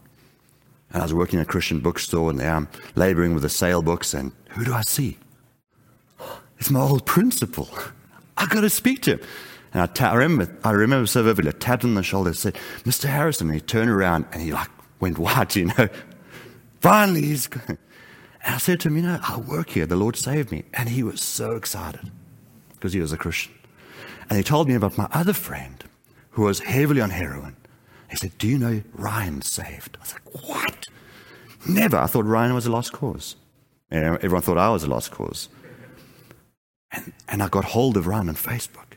And 0.92 1.02
I 1.02 1.04
was 1.04 1.14
working 1.14 1.40
in 1.40 1.44
a 1.44 1.48
Christian 1.48 1.80
bookstore, 1.80 2.30
and 2.30 2.40
there 2.40 2.54
I'm 2.54 2.68
um, 2.68 2.68
laboring 2.96 3.34
with 3.34 3.42
the 3.42 3.50
sale 3.50 3.82
books, 3.82 4.14
and 4.14 4.32
who 4.50 4.64
do 4.64 4.74
I 4.74 4.82
see? 4.82 5.18
It's 6.60 6.70
my 6.70 6.82
old 6.82 7.08
principal. 7.08 7.68
I 8.38 8.46
got 8.48 8.62
to 8.62 8.70
speak 8.70 9.02
to 9.04 9.14
him. 9.14 9.20
And 9.74 9.90
I, 10.00 10.14
remember, 10.14 10.58
I 10.64 10.72
remember 10.72 11.06
so 11.06 11.24
vividly. 11.24 11.50
I 11.50 11.58
tapped 11.58 11.84
him 11.84 11.92
on 11.92 11.96
the 11.96 12.04
shoulder 12.04 12.30
and 12.30 12.38
said, 12.38 12.56
Mr. 12.84 13.10
Harrison. 13.10 13.48
And 13.48 13.56
he 13.56 13.62
turned 13.62 13.90
around 13.90 14.26
and 14.32 14.42
he 14.42 14.52
like 14.52 14.70
went 15.00 15.18
white, 15.18 15.56
you 15.56 15.66
know. 15.66 15.90
Finally, 16.82 17.22
he's. 17.22 17.50
And 18.46 18.54
I 18.54 18.58
said 18.60 18.80
to 18.82 18.90
him, 18.90 18.98
you 18.98 19.02
know, 19.02 19.20
I 19.28 19.38
work 19.38 19.72
here. 19.72 19.88
The 19.88 19.96
Lord 19.96 20.16
saved 20.16 20.52
me. 20.52 20.66
And 20.76 20.88
he 20.88 21.02
was 21.02 21.20
so 21.20 21.56
excited 21.56 22.12
because 22.74 22.94
he 22.94 23.02
was 23.02 23.12
a 23.12 23.18
Christian. 23.18 23.52
And 24.30 24.38
he 24.38 24.44
told 24.44 24.68
me 24.68 24.76
about 24.76 25.00
my 25.00 25.08
other 25.12 25.34
friend 25.34 25.84
who 26.30 26.44
was 26.44 26.60
heavily 26.60 27.02
on 27.02 27.10
heroin. 27.10 27.56
He 28.08 28.18
said, 28.18 28.38
Do 28.38 28.48
you 28.48 28.60
know 28.60 28.84
Ryan's 28.94 29.50
saved? 29.52 29.98
I 29.98 30.04
was 30.04 30.14
like, 30.14 30.48
What? 30.48 30.86
Never. 31.68 31.98
I 31.98 32.06
thought 32.06 32.26
Ryan 32.26 32.54
was 32.54 32.68
a 32.68 32.72
lost 32.72 32.94
cause. 32.94 33.36
And 33.90 34.06
everyone 34.06 34.44
thought 34.44 34.60
I 34.60 34.70
was 34.70 34.84
a 34.84 34.88
lost 34.88 35.10
cause. 35.10 35.50
And, 36.96 37.14
and 37.28 37.44
I 37.44 37.50
got 37.50 37.66
hold 37.66 37.98
of 37.98 38.08
Ryan 38.08 38.30
on 38.30 38.36
Facebook. 38.36 38.94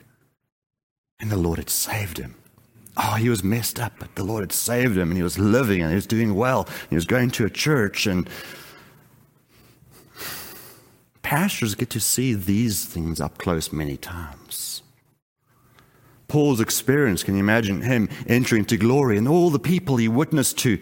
And 1.21 1.31
the 1.31 1.37
Lord 1.37 1.59
had 1.59 1.69
saved 1.69 2.19
him. 2.19 2.37
Oh, 2.97 3.15
he 3.15 3.29
was 3.29 3.45
messed 3.45 3.79
up, 3.79 3.93
but 3.99 4.15
the 4.15 4.25
Lord 4.25 4.43
had 4.43 4.53
saved 4.53 4.97
him 4.97 5.11
and 5.11 5.17
he 5.17 5.23
was 5.23 5.39
living 5.39 5.83
and 5.83 5.91
he 5.91 5.97
was 5.97 6.07
doing 6.07 6.35
well. 6.35 6.69
He 6.89 6.95
was 6.95 7.05
going 7.05 7.31
to 7.33 7.45
a 7.45 7.51
church 7.51 8.07
and 8.07 8.29
pastors 11.23 11.75
get 11.75 11.91
to 11.91 12.01
see 12.01 12.35
these 12.35 12.85
things 12.85 13.21
up 13.21 13.39
close 13.39 13.73
many 13.73 13.97
times. 13.97 14.83
Paul's 16.27 16.61
experience, 16.61 17.23
can 17.23 17.35
you 17.35 17.41
imagine 17.41 17.83
him 17.83 18.09
entering 18.27 18.65
to 18.67 18.77
glory 18.77 19.17
and 19.17 19.27
all 19.27 19.51
the 19.51 19.59
people 19.59 19.97
he 19.97 20.09
witnessed 20.09 20.59
to? 20.59 20.79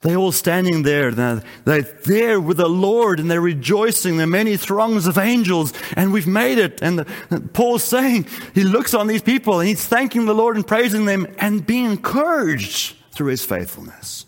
They're 0.00 0.16
all 0.16 0.32
standing 0.32 0.84
there. 0.84 1.10
They're, 1.10 1.82
there 1.82 2.40
with 2.40 2.58
the 2.58 2.68
Lord 2.68 3.18
and 3.18 3.28
they're 3.28 3.40
rejoicing. 3.40 4.16
There 4.16 4.26
are 4.26 4.30
many 4.30 4.56
throngs 4.56 5.08
of 5.08 5.18
angels 5.18 5.72
and 5.96 6.12
we've 6.12 6.26
made 6.26 6.58
it. 6.58 6.80
And 6.82 7.00
the, 7.00 7.40
Paul's 7.52 7.82
saying, 7.82 8.26
he 8.54 8.62
looks 8.62 8.94
on 8.94 9.08
these 9.08 9.22
people 9.22 9.58
and 9.58 9.68
he's 9.68 9.84
thanking 9.84 10.26
the 10.26 10.34
Lord 10.34 10.54
and 10.54 10.66
praising 10.66 11.04
them 11.04 11.26
and 11.38 11.66
being 11.66 11.86
encouraged 11.86 12.96
through 13.10 13.28
his 13.28 13.44
faithfulness. 13.44 14.24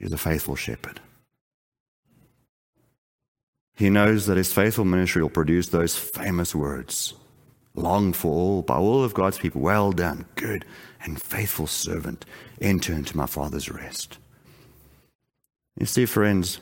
He's 0.00 0.12
a 0.12 0.18
faithful 0.18 0.56
shepherd. 0.56 1.00
He 3.76 3.90
knows 3.90 4.26
that 4.26 4.36
his 4.36 4.52
faithful 4.52 4.84
ministry 4.84 5.22
will 5.22 5.30
produce 5.30 5.68
those 5.68 5.96
famous 5.96 6.52
words 6.52 7.14
longed 7.76 8.16
for 8.16 8.32
all 8.32 8.62
by 8.62 8.74
all 8.74 9.04
of 9.04 9.14
God's 9.14 9.38
people. 9.38 9.60
Well 9.60 9.92
done, 9.92 10.24
good 10.34 10.64
and 11.08 11.22
faithful 11.22 11.66
servant. 11.66 12.24
Enter 12.60 12.92
into 12.92 13.16
my 13.16 13.26
Father's 13.26 13.70
rest. 13.70 14.18
You 15.78 15.86
see, 15.86 16.06
friends, 16.06 16.60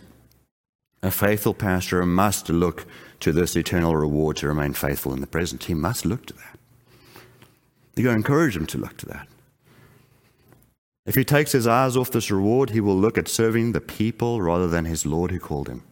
a 1.03 1.11
faithful 1.11 1.55
pastor 1.55 2.05
must 2.05 2.49
look 2.49 2.87
to 3.21 3.33
this 3.33 3.57
eternal 3.57 3.97
reward 3.97 4.37
to 4.39 4.49
remain 4.49 4.73
faithful 4.73 5.13
in 5.13 5.21
the 5.21 5.27
present. 5.27 5.65
He 5.65 5.75
must 5.75 6.05
look 6.05 6.27
to 6.27 6.35
that. 6.35 6.59
You 7.95 8.05
got 8.05 8.15
encourage 8.15 8.57
him 8.57 8.67
to 8.67 8.79
look 8.79 8.97
to 8.99 9.07
that. 9.07 9.29
If 11.07 11.15
he 11.15 11.25
takes 11.25 11.53
his 11.53 11.67
eyes 11.67 11.97
off 11.97 12.11
this 12.11 12.31
reward, 12.31 12.71
he 12.71 12.81
will 12.81 12.97
look 12.97 13.17
at 13.17 13.29
serving 13.29 13.73
the 13.73 13.81
people 13.81 14.43
rather 14.43 14.67
than 14.67 14.85
his 14.85 15.07
Lord 15.07 15.31
who 15.31 15.39
called 15.39 15.69
him. 15.69 15.83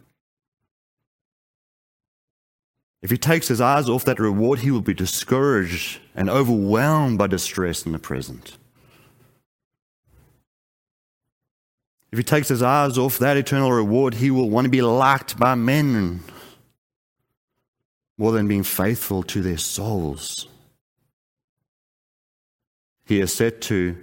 If 3.04 3.10
he 3.10 3.18
takes 3.18 3.48
his 3.48 3.60
eyes 3.60 3.86
off 3.86 4.06
that 4.06 4.18
reward, 4.18 4.60
he 4.60 4.70
will 4.70 4.80
be 4.80 4.94
discouraged 4.94 5.98
and 6.14 6.30
overwhelmed 6.30 7.18
by 7.18 7.26
distress 7.26 7.84
in 7.84 7.92
the 7.92 7.98
present. 7.98 8.56
If 12.10 12.16
he 12.16 12.24
takes 12.24 12.48
his 12.48 12.62
eyes 12.62 12.96
off 12.96 13.18
that 13.18 13.36
eternal 13.36 13.70
reward, 13.70 14.14
he 14.14 14.30
will 14.30 14.48
want 14.48 14.64
to 14.64 14.70
be 14.70 14.80
liked 14.80 15.38
by 15.38 15.54
men 15.54 16.22
more 18.16 18.32
than 18.32 18.48
being 18.48 18.62
faithful 18.62 19.22
to 19.24 19.42
their 19.42 19.58
souls. 19.58 20.48
He 23.04 23.20
is 23.20 23.34
set 23.34 23.60
to 23.62 23.98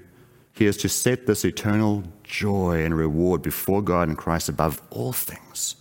he 0.54 0.68
is 0.68 0.78
to 0.78 0.90
set 0.90 1.26
this 1.26 1.44
eternal 1.44 2.04
joy 2.24 2.86
and 2.86 2.96
reward 2.96 3.42
before 3.42 3.82
God 3.82 4.10
and 4.10 4.18
Christ 4.18 4.48
above 4.48 4.80
all 4.92 5.12
things, 5.12 5.76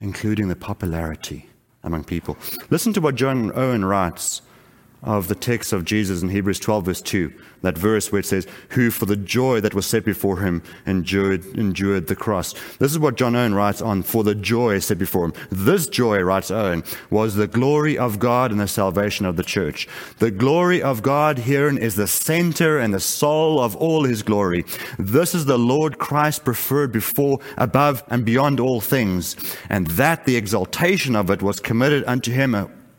including 0.00 0.46
the 0.46 0.54
popularity 0.54 1.48
among 1.84 2.04
people. 2.04 2.36
Listen 2.70 2.92
to 2.92 3.00
what 3.00 3.14
John 3.14 3.52
Owen 3.54 3.84
writes 3.84 4.42
of 5.02 5.28
the 5.28 5.34
text 5.34 5.72
of 5.72 5.84
Jesus 5.84 6.22
in 6.22 6.28
Hebrews 6.28 6.60
12, 6.60 6.84
verse 6.84 7.02
2, 7.02 7.32
that 7.62 7.76
verse 7.76 8.12
where 8.12 8.20
it 8.20 8.26
says, 8.26 8.46
Who 8.70 8.90
for 8.90 9.06
the 9.06 9.16
joy 9.16 9.60
that 9.60 9.74
was 9.74 9.86
set 9.86 10.04
before 10.04 10.40
him 10.40 10.62
endured, 10.86 11.44
endured 11.56 12.06
the 12.06 12.16
cross. 12.16 12.54
This 12.78 12.92
is 12.92 12.98
what 12.98 13.16
John 13.16 13.34
Owen 13.34 13.54
writes 13.54 13.82
on, 13.82 14.02
For 14.02 14.22
the 14.22 14.34
joy 14.34 14.78
set 14.78 14.98
before 14.98 15.26
him. 15.26 15.34
This 15.50 15.88
joy, 15.88 16.20
writes 16.20 16.50
Owen, 16.50 16.84
was 17.10 17.34
the 17.34 17.48
glory 17.48 17.98
of 17.98 18.18
God 18.18 18.52
and 18.52 18.60
the 18.60 18.68
salvation 18.68 19.26
of 19.26 19.36
the 19.36 19.42
church. 19.42 19.88
The 20.18 20.30
glory 20.30 20.82
of 20.82 21.02
God 21.02 21.38
herein 21.40 21.78
is 21.78 21.96
the 21.96 22.06
center 22.06 22.78
and 22.78 22.94
the 22.94 23.00
soul 23.00 23.58
of 23.58 23.74
all 23.76 24.04
his 24.04 24.22
glory. 24.22 24.64
This 24.98 25.34
is 25.34 25.46
the 25.46 25.58
Lord 25.58 25.98
Christ 25.98 26.44
preferred 26.44 26.92
before, 26.92 27.40
above, 27.56 28.04
and 28.08 28.24
beyond 28.24 28.60
all 28.60 28.80
things, 28.80 29.36
and 29.68 29.86
that 29.88 30.26
the 30.26 30.36
exaltation 30.36 31.16
of 31.16 31.30
it 31.30 31.42
was 31.42 31.58
committed 31.58 32.04
unto 32.06 32.30
him 32.30 32.54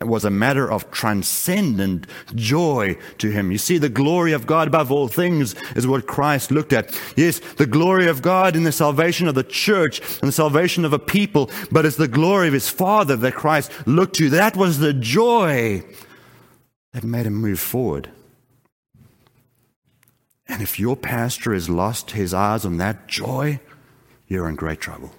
was 0.08 0.26
a 0.26 0.30
matter 0.30 0.70
of 0.70 0.90
transcendent 0.92 2.08
joy 2.36 2.98
to 3.18 3.32
him. 3.32 3.52
You 3.52 3.58
see, 3.58 3.78
the 3.78 3.90
glory 3.90 4.34
of 4.34 4.46
God 4.46 4.68
above 4.68 4.92
all 4.92 5.08
things 5.08 5.56
is 5.76 5.88
what 5.88 6.08
Christ 6.08 6.52
looked 6.52 6.74
at. 6.74 7.00
Yes, 7.16 7.40
the 7.58 7.66
glory 7.66 8.08
of 8.08 8.22
God 8.22 8.56
in 8.56 8.64
the 8.64 8.72
salvation 8.72 9.28
of 9.28 9.36
the 9.36 9.44
church 9.44 10.00
and 10.20 10.28
the 10.28 10.32
salvation 10.32 10.86
of 10.86 10.94
a 10.94 11.00
people, 11.00 11.50
but 11.72 11.86
it's 11.86 11.98
the 11.98 12.08
glory 12.08 12.48
of 12.48 12.54
his 12.54 12.70
Father 12.70 13.16
that 13.18 13.36
Christ 13.36 13.72
looked 13.86 14.16
to. 14.18 14.30
That 14.30 14.56
was 14.56 14.80
the 14.80 14.94
joy 14.94 15.84
that 16.94 17.04
made 17.04 17.26
him 17.26 17.36
move 17.36 17.60
forward. 17.60 18.10
And 20.48 20.62
if 20.62 20.80
your 20.80 20.96
pastor 20.96 21.54
has 21.54 21.70
lost 21.70 22.12
his 22.12 22.34
eyes 22.34 22.66
on 22.66 22.78
that 22.78 23.08
joy, 23.08 23.60
you're 24.28 24.48
in 24.48 24.56
great 24.56 24.80
trouble. 24.80 25.12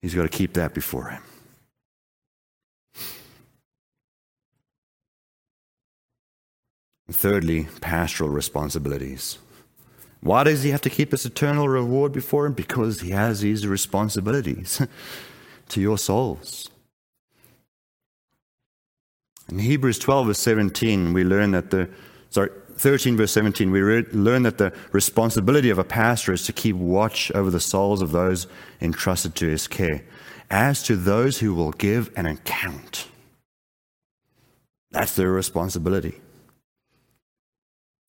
He's 0.00 0.14
got 0.14 0.22
to 0.22 0.28
keep 0.28 0.52
that 0.54 0.74
before 0.74 1.08
him. 1.08 1.22
Thirdly, 7.14 7.68
pastoral 7.80 8.30
responsibilities. 8.30 9.38
Why 10.20 10.44
does 10.44 10.62
he 10.62 10.70
have 10.70 10.80
to 10.82 10.90
keep 10.90 11.12
his 11.12 11.26
eternal 11.26 11.68
reward 11.68 12.12
before 12.12 12.46
him? 12.46 12.54
Because 12.54 13.00
he 13.00 13.10
has 13.10 13.40
these 13.40 13.66
responsibilities 13.66 14.80
to 15.68 15.80
your 15.80 15.98
souls. 15.98 16.70
In 19.50 19.58
Hebrews 19.58 19.98
12, 19.98 20.28
verse 20.28 20.38
17, 20.38 21.12
we 21.12 21.24
learn 21.24 21.50
that 21.50 21.70
the, 21.70 21.90
sorry, 22.30 22.50
13, 22.76 23.16
verse 23.16 23.32
17, 23.32 23.70
we 23.70 23.82
re- 23.82 24.06
learn 24.12 24.42
that 24.44 24.58
the 24.58 24.72
responsibility 24.92 25.68
of 25.68 25.78
a 25.78 25.84
pastor 25.84 26.32
is 26.32 26.44
to 26.46 26.52
keep 26.52 26.74
watch 26.74 27.30
over 27.32 27.50
the 27.50 27.60
souls 27.60 28.00
of 28.00 28.12
those 28.12 28.46
entrusted 28.80 29.34
to 29.36 29.46
his 29.46 29.68
care, 29.68 30.02
as 30.50 30.82
to 30.84 30.96
those 30.96 31.38
who 31.38 31.54
will 31.54 31.72
give 31.72 32.10
an 32.16 32.24
account. 32.24 33.08
That's 34.90 35.14
their 35.16 35.30
responsibility. 35.30 36.20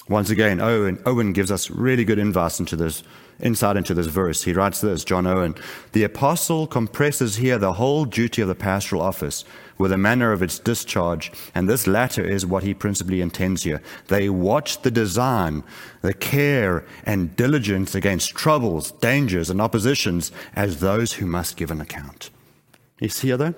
Once 0.08 0.30
again, 0.30 0.62
Owen, 0.62 1.02
Owen 1.08 1.34
gives 1.34 1.50
us 1.50 1.72
really 1.72 2.06
good 2.06 2.20
insight 2.20 2.60
into 2.60 2.76
this, 2.76 3.02
insight 3.40 3.76
into 3.76 3.96
this 3.96 4.06
verse. 4.06 4.44
He 4.44 4.54
writes 4.54 4.80
this, 4.80 5.04
John 5.04 5.26
Owen, 5.26 5.56
the 5.94 6.04
apostle 6.04 6.68
compresses 6.68 7.38
here 7.38 7.58
the 7.58 7.74
whole 7.74 8.06
duty 8.06 8.44
of 8.44 8.48
the 8.48 8.54
pastoral 8.54 9.02
office 9.02 9.44
with 9.80 9.90
the 9.90 9.98
manner 9.98 10.32
of 10.32 10.44
its 10.44 10.60
discharge, 10.60 11.32
and 11.56 11.68
this 11.68 11.88
latter 11.88 12.24
is 12.24 12.46
what 12.46 12.64
he 12.64 12.74
principally 12.74 13.20
intends 13.20 13.64
here. 13.64 13.82
They 14.08 14.30
watch 14.30 14.84
the 14.84 14.92
design, 14.92 15.64
the 16.02 16.14
care 16.14 16.86
and 17.04 17.36
diligence 17.36 17.96
against 17.96 18.36
troubles, 18.36 18.92
dangers, 18.92 19.50
and 19.50 19.60
oppositions 19.60 20.32
as 20.56 20.82
those 20.82 21.14
who 21.14 21.26
must 21.26 21.58
give 21.58 21.72
an 21.72 21.82
account. 21.82 22.30
You 23.00 23.10
see 23.10 23.32
that? 23.32 23.56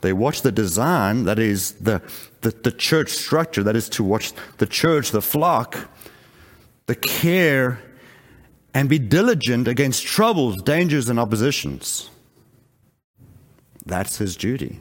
They 0.00 0.12
watch 0.12 0.42
the 0.42 0.52
design, 0.52 1.24
that 1.24 1.38
is 1.38 1.72
the, 1.72 2.02
the, 2.46 2.56
the 2.62 2.70
church 2.70 3.10
structure, 3.10 3.64
that 3.64 3.74
is 3.74 3.88
to 3.88 4.04
watch 4.04 4.32
the 4.58 4.66
church, 4.66 5.10
the 5.10 5.20
flock, 5.22 5.88
the 6.86 6.94
care, 6.94 7.80
and 8.72 8.88
be 8.88 9.00
diligent 9.00 9.66
against 9.66 10.04
troubles, 10.04 10.62
dangers, 10.62 11.08
and 11.08 11.18
oppositions. 11.18 12.08
That's 13.84 14.18
his 14.18 14.36
duty. 14.36 14.80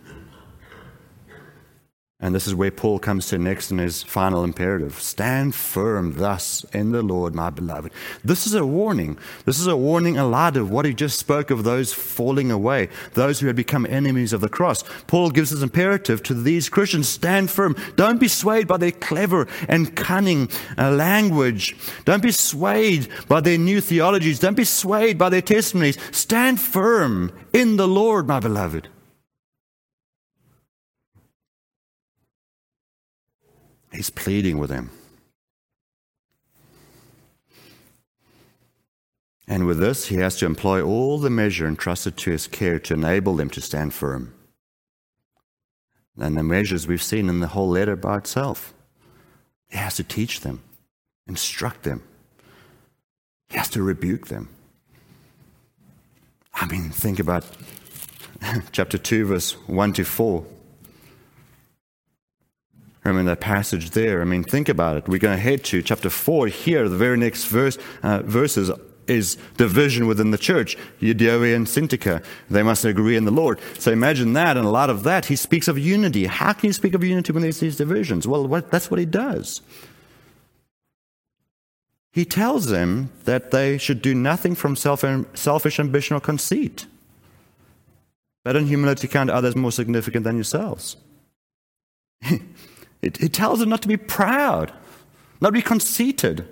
And 2.21 2.33
this 2.33 2.47
is 2.47 2.55
where 2.55 2.71
Paul 2.71 2.97
comes 2.97 3.27
to 3.27 3.37
next 3.37 3.71
in 3.71 3.77
his 3.77 4.01
final 4.01 4.45
imperative 4.45 5.01
stand 5.01 5.53
firm 5.53 6.13
thus 6.13 6.63
in 6.71 6.93
the 6.93 7.03
Lord, 7.03 7.35
my 7.35 7.49
beloved. 7.49 7.91
This 8.23 8.47
is 8.47 8.53
a 8.53 8.65
warning. 8.65 9.19
This 9.43 9.59
is 9.59 9.67
a 9.67 9.75
warning 9.75 10.17
a 10.17 10.25
lot 10.25 10.55
of 10.55 10.71
what 10.71 10.85
he 10.85 10.93
just 10.93 11.19
spoke 11.19 11.51
of 11.51 11.65
those 11.65 11.91
falling 11.91 12.51
away, 12.51 12.87
those 13.15 13.41
who 13.41 13.47
had 13.47 13.57
become 13.57 13.85
enemies 13.85 14.31
of 14.31 14.39
the 14.39 14.47
cross. 14.47 14.81
Paul 15.07 15.29
gives 15.29 15.49
this 15.49 15.61
imperative 15.61 16.23
to 16.23 16.33
these 16.33 16.69
Christians 16.69 17.09
stand 17.09 17.51
firm. 17.51 17.75
Don't 17.97 18.19
be 18.19 18.29
swayed 18.29 18.65
by 18.65 18.77
their 18.77 18.93
clever 18.93 19.45
and 19.67 19.93
cunning 19.97 20.47
uh, 20.77 20.91
language. 20.91 21.75
Don't 22.05 22.23
be 22.23 22.31
swayed 22.31 23.09
by 23.27 23.41
their 23.41 23.57
new 23.57 23.81
theologies. 23.81 24.39
Don't 24.39 24.55
be 24.55 24.63
swayed 24.63 25.17
by 25.17 25.27
their 25.27 25.41
testimonies. 25.41 25.97
Stand 26.15 26.61
firm 26.61 27.33
in 27.51 27.75
the 27.75 27.89
Lord, 27.89 28.25
my 28.25 28.39
beloved. 28.39 28.87
He's 33.95 34.09
pleading 34.09 34.57
with 34.57 34.69
them. 34.69 34.91
And 39.47 39.65
with 39.65 39.79
this, 39.79 40.07
he 40.07 40.15
has 40.17 40.37
to 40.37 40.45
employ 40.45 40.81
all 40.81 41.17
the 41.17 41.29
measure 41.29 41.67
entrusted 41.67 42.17
to 42.17 42.31
his 42.31 42.47
care 42.47 42.77
to 42.79 42.93
enable 42.95 43.35
them 43.35 43.49
to 43.51 43.61
stand 43.61 43.93
firm. 43.93 44.33
And 46.17 46.35
the 46.35 46.43
measures 46.43 46.87
we've 46.87 47.03
seen 47.03 47.29
in 47.29 47.39
the 47.39 47.47
whole 47.47 47.69
letter 47.69 47.95
by 47.95 48.17
itself. 48.17 48.73
He 49.69 49.77
has 49.77 49.95
to 49.95 50.03
teach 50.03 50.41
them, 50.41 50.61
instruct 51.27 51.83
them, 51.83 52.03
he 53.49 53.57
has 53.57 53.69
to 53.69 53.83
rebuke 53.83 54.27
them. 54.27 54.49
I 56.53 56.65
mean, 56.67 56.89
think 56.89 57.19
about 57.19 57.45
chapter 58.71 58.97
2, 58.97 59.25
verse 59.25 59.51
1 59.67 59.93
to 59.93 60.03
4. 60.03 60.45
I 63.05 63.11
mean, 63.11 63.25
that 63.25 63.39
passage 63.39 63.91
there. 63.91 64.19
I 64.19 64.25
mean, 64.25 64.43
think 64.43 64.67
about 64.67 64.97
it. 64.97 65.07
We're 65.07 65.19
going 65.19 65.37
to 65.37 65.41
head 65.41 65.63
to 65.65 65.83
chapter 65.83 66.09
4 66.09 66.47
here. 66.47 66.89
The 66.89 66.97
very 66.97 67.17
next 67.17 67.45
verse, 67.45 67.77
uh, 68.01 68.23
verses 68.23 68.71
is 69.07 69.37
division 69.57 70.07
within 70.07 70.31
the 70.31 70.39
church. 70.39 70.75
Euodia 70.99 71.55
and 71.55 71.67
Syntyche. 71.67 72.23
They 72.49 72.63
must 72.63 72.83
agree 72.83 73.15
in 73.15 73.25
the 73.25 73.31
Lord. 73.31 73.59
So 73.77 73.91
imagine 73.91 74.33
that, 74.33 74.57
and 74.57 74.65
a 74.65 74.71
lot 74.71 74.89
of 74.89 75.03
that. 75.03 75.25
He 75.25 75.35
speaks 75.35 75.67
of 75.67 75.77
unity. 75.77 76.25
How 76.25 76.53
can 76.53 76.67
you 76.67 76.73
speak 76.73 76.95
of 76.95 77.03
unity 77.03 77.31
when 77.31 77.43
there's 77.43 77.59
these 77.59 77.77
divisions? 77.77 78.27
Well, 78.27 78.47
what, 78.47 78.71
that's 78.71 78.89
what 78.89 78.99
he 78.99 79.05
does. 79.05 79.61
He 82.11 82.25
tells 82.25 82.67
them 82.67 83.11
that 83.25 83.51
they 83.51 83.77
should 83.77 84.01
do 84.01 84.15
nothing 84.15 84.55
from 84.55 84.75
self, 84.75 85.03
selfish 85.35 85.79
ambition 85.79 86.15
or 86.15 86.21
conceit, 86.21 86.87
but 88.43 88.55
in 88.55 88.67
humility 88.67 89.07
count 89.07 89.29
others 89.29 89.55
more 89.55 89.71
significant 89.71 90.23
than 90.23 90.35
yourselves. 90.35 90.95
It, 93.05 93.21
it 93.21 93.33
tells 93.33 93.59
them 93.59 93.69
not 93.69 93.83
to 93.83 93.87
be 93.87 93.97
proud, 93.97 94.73
not 95.39 95.49
to 95.49 95.53
be 95.53 95.61
conceited. 95.61 96.47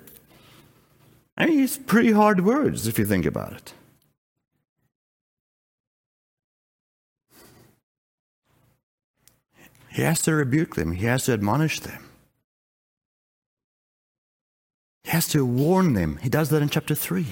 I 1.36 1.48
mean, 1.48 1.63
it's 1.63 1.80
pretty 1.80 2.12
hard 2.12 2.46
words 2.46 2.86
if 2.86 3.00
you 3.00 3.06
think 3.06 3.26
about 3.26 3.54
it. 3.54 3.74
He 9.89 10.04
has 10.04 10.22
to 10.22 10.36
rebuke 10.36 10.76
them, 10.76 10.92
he 10.92 11.08
has 11.08 11.26
to 11.26 11.34
admonish 11.34 11.80
them. 11.80 12.08
He 15.04 15.10
has 15.10 15.28
to 15.30 15.44
warn 15.44 15.94
them. 15.94 16.18
He 16.22 16.30
does 16.30 16.50
that 16.50 16.62
in 16.62 16.70
chapter 16.70 16.94
3. 16.94 17.26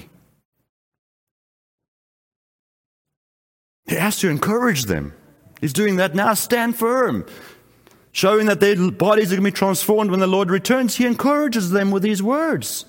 He 3.86 3.94
has 3.94 4.18
to 4.18 4.28
encourage 4.28 4.84
them. 4.84 5.14
He's 5.60 5.72
doing 5.72 5.96
that 5.96 6.14
now. 6.14 6.34
Stand 6.34 6.76
firm 6.76 7.24
showing 8.12 8.46
that 8.46 8.60
their 8.60 8.90
bodies 8.90 9.32
are 9.32 9.36
going 9.36 9.44
to 9.44 9.50
be 9.50 9.56
transformed 9.56 10.10
when 10.10 10.20
the 10.20 10.26
Lord 10.26 10.50
returns, 10.50 10.96
he 10.96 11.06
encourages 11.06 11.70
them 11.70 11.90
with 11.90 12.02
these 12.02 12.22
words. 12.22 12.84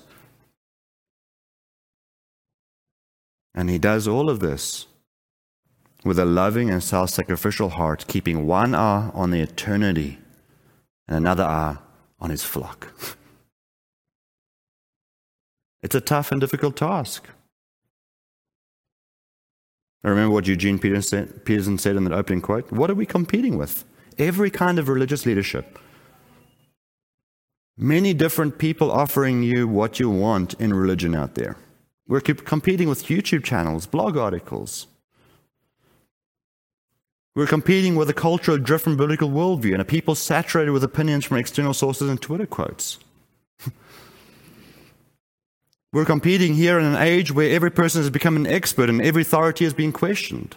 And 3.54 3.70
he 3.70 3.78
does 3.78 4.06
all 4.06 4.28
of 4.28 4.40
this 4.40 4.86
with 6.04 6.18
a 6.18 6.24
loving 6.24 6.70
and 6.70 6.82
self 6.82 7.10
sacrificial 7.10 7.70
heart, 7.70 8.06
keeping 8.06 8.46
one 8.46 8.74
eye 8.74 9.10
on 9.14 9.30
the 9.30 9.40
eternity 9.40 10.18
and 11.08 11.16
another 11.16 11.44
eye 11.44 11.78
on 12.20 12.30
his 12.30 12.44
flock. 12.44 12.88
It's 15.84 15.94
a 15.94 16.00
tough 16.00 16.32
and 16.32 16.40
difficult 16.40 16.76
task. 16.76 17.28
I 20.02 20.08
remember 20.08 20.32
what 20.32 20.46
Eugene 20.46 20.78
Peterson 20.78 21.78
said 21.78 21.96
in 21.96 22.04
that 22.04 22.12
opening 22.14 22.40
quote 22.40 22.72
What 22.72 22.90
are 22.90 22.94
we 22.94 23.04
competing 23.04 23.58
with? 23.58 23.84
Every 24.18 24.50
kind 24.50 24.78
of 24.78 24.88
religious 24.88 25.26
leadership. 25.26 25.78
Many 27.76 28.14
different 28.14 28.58
people 28.58 28.90
offering 28.90 29.42
you 29.42 29.66
what 29.66 29.98
you 29.98 30.08
want 30.08 30.54
in 30.54 30.72
religion 30.72 31.14
out 31.14 31.34
there. 31.34 31.56
We're 32.06 32.20
competing 32.20 32.88
with 32.88 33.06
YouTube 33.06 33.44
channels, 33.44 33.86
blog 33.86 34.16
articles. 34.16 34.86
We're 37.34 37.46
competing 37.46 37.96
with 37.96 38.08
a 38.08 38.14
culture 38.14 38.52
of 38.52 38.64
different 38.64 38.96
biblical 38.96 39.28
worldview 39.28 39.72
and 39.72 39.82
a 39.82 39.84
people 39.84 40.14
saturated 40.14 40.70
with 40.70 40.84
opinions 40.84 41.24
from 41.24 41.38
external 41.38 41.74
sources 41.74 42.08
and 42.08 42.20
Twitter 42.22 42.46
quotes. 42.46 42.98
We're 45.92 46.04
competing 46.04 46.54
here 46.54 46.78
in 46.78 46.84
an 46.84 46.96
age 46.96 47.32
where 47.32 47.50
every 47.50 47.70
person 47.70 48.02
has 48.02 48.10
become 48.10 48.36
an 48.36 48.46
expert 48.46 48.88
and 48.88 49.02
every 49.02 49.22
authority 49.22 49.64
is 49.64 49.74
being 49.74 49.92
questioned. 49.92 50.56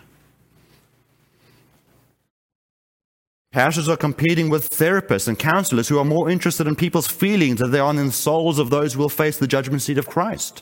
Pastors 3.57 3.89
are 3.89 3.97
competing 3.97 4.51
with 4.51 4.69
therapists 4.69 5.27
and 5.27 5.39
counselors 5.39 5.87
who 5.87 5.97
are 5.97 6.05
more 6.05 6.29
interested 6.29 6.67
in 6.67 6.75
people's 6.75 7.07
feelings 7.07 7.59
than 7.59 7.71
they 7.71 7.79
are 7.79 7.89
in 7.89 7.95
the 7.95 8.11
souls 8.11 8.59
of 8.59 8.69
those 8.69 8.93
who 8.93 8.99
will 8.99 9.09
face 9.09 9.39
the 9.39 9.47
judgment 9.47 9.81
seat 9.81 9.97
of 9.97 10.05
Christ. 10.05 10.61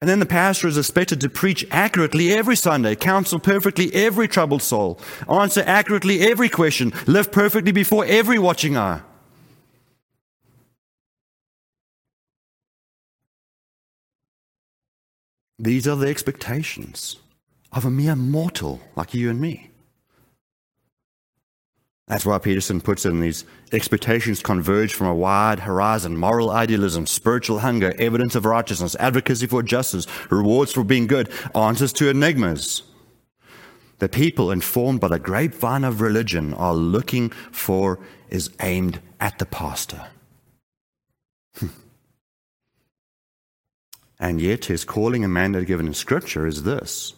And 0.00 0.08
then 0.08 0.20
the 0.20 0.26
pastor 0.26 0.68
is 0.68 0.78
expected 0.78 1.20
to 1.22 1.28
preach 1.28 1.66
accurately 1.72 2.32
every 2.32 2.54
Sunday, 2.54 2.94
counsel 2.94 3.40
perfectly 3.40 3.92
every 3.92 4.28
troubled 4.28 4.62
soul, 4.62 5.00
answer 5.28 5.64
accurately 5.66 6.20
every 6.20 6.48
question, 6.48 6.92
live 7.08 7.32
perfectly 7.32 7.72
before 7.72 8.04
every 8.04 8.38
watching 8.38 8.76
eye. 8.76 9.00
These 15.58 15.88
are 15.88 15.96
the 15.96 16.06
expectations 16.06 17.16
of 17.74 17.84
a 17.84 17.90
mere 17.90 18.16
mortal 18.16 18.80
like 18.96 19.12
you 19.14 19.28
and 19.28 19.40
me. 19.40 19.70
That's 22.06 22.26
why 22.26 22.36
Peterson 22.38 22.82
puts 22.82 23.06
in 23.06 23.20
these 23.20 23.44
expectations 23.72 24.42
converge 24.42 24.92
from 24.92 25.06
a 25.06 25.14
wide 25.14 25.60
horizon 25.60 26.18
moral 26.18 26.50
idealism, 26.50 27.06
spiritual 27.06 27.60
hunger, 27.60 27.94
evidence 27.98 28.34
of 28.34 28.44
righteousness, 28.44 28.94
advocacy 29.00 29.46
for 29.46 29.62
justice, 29.62 30.06
rewards 30.30 30.72
for 30.72 30.84
being 30.84 31.06
good, 31.06 31.30
answers 31.54 31.94
to 31.94 32.10
enigmas. 32.10 32.82
The 34.00 34.08
people 34.10 34.50
informed 34.50 35.00
by 35.00 35.08
the 35.08 35.18
grapevine 35.18 35.82
of 35.82 36.02
religion 36.02 36.52
are 36.54 36.74
looking 36.74 37.30
for 37.50 37.98
is 38.28 38.50
aimed 38.60 39.00
at 39.18 39.38
the 39.38 39.46
pastor. 39.46 40.08
and 44.20 44.42
yet, 44.42 44.66
his 44.66 44.84
calling 44.84 45.24
and 45.24 45.32
mandate 45.32 45.66
given 45.66 45.86
in 45.86 45.94
Scripture 45.94 46.46
is 46.46 46.64
this 46.64 47.14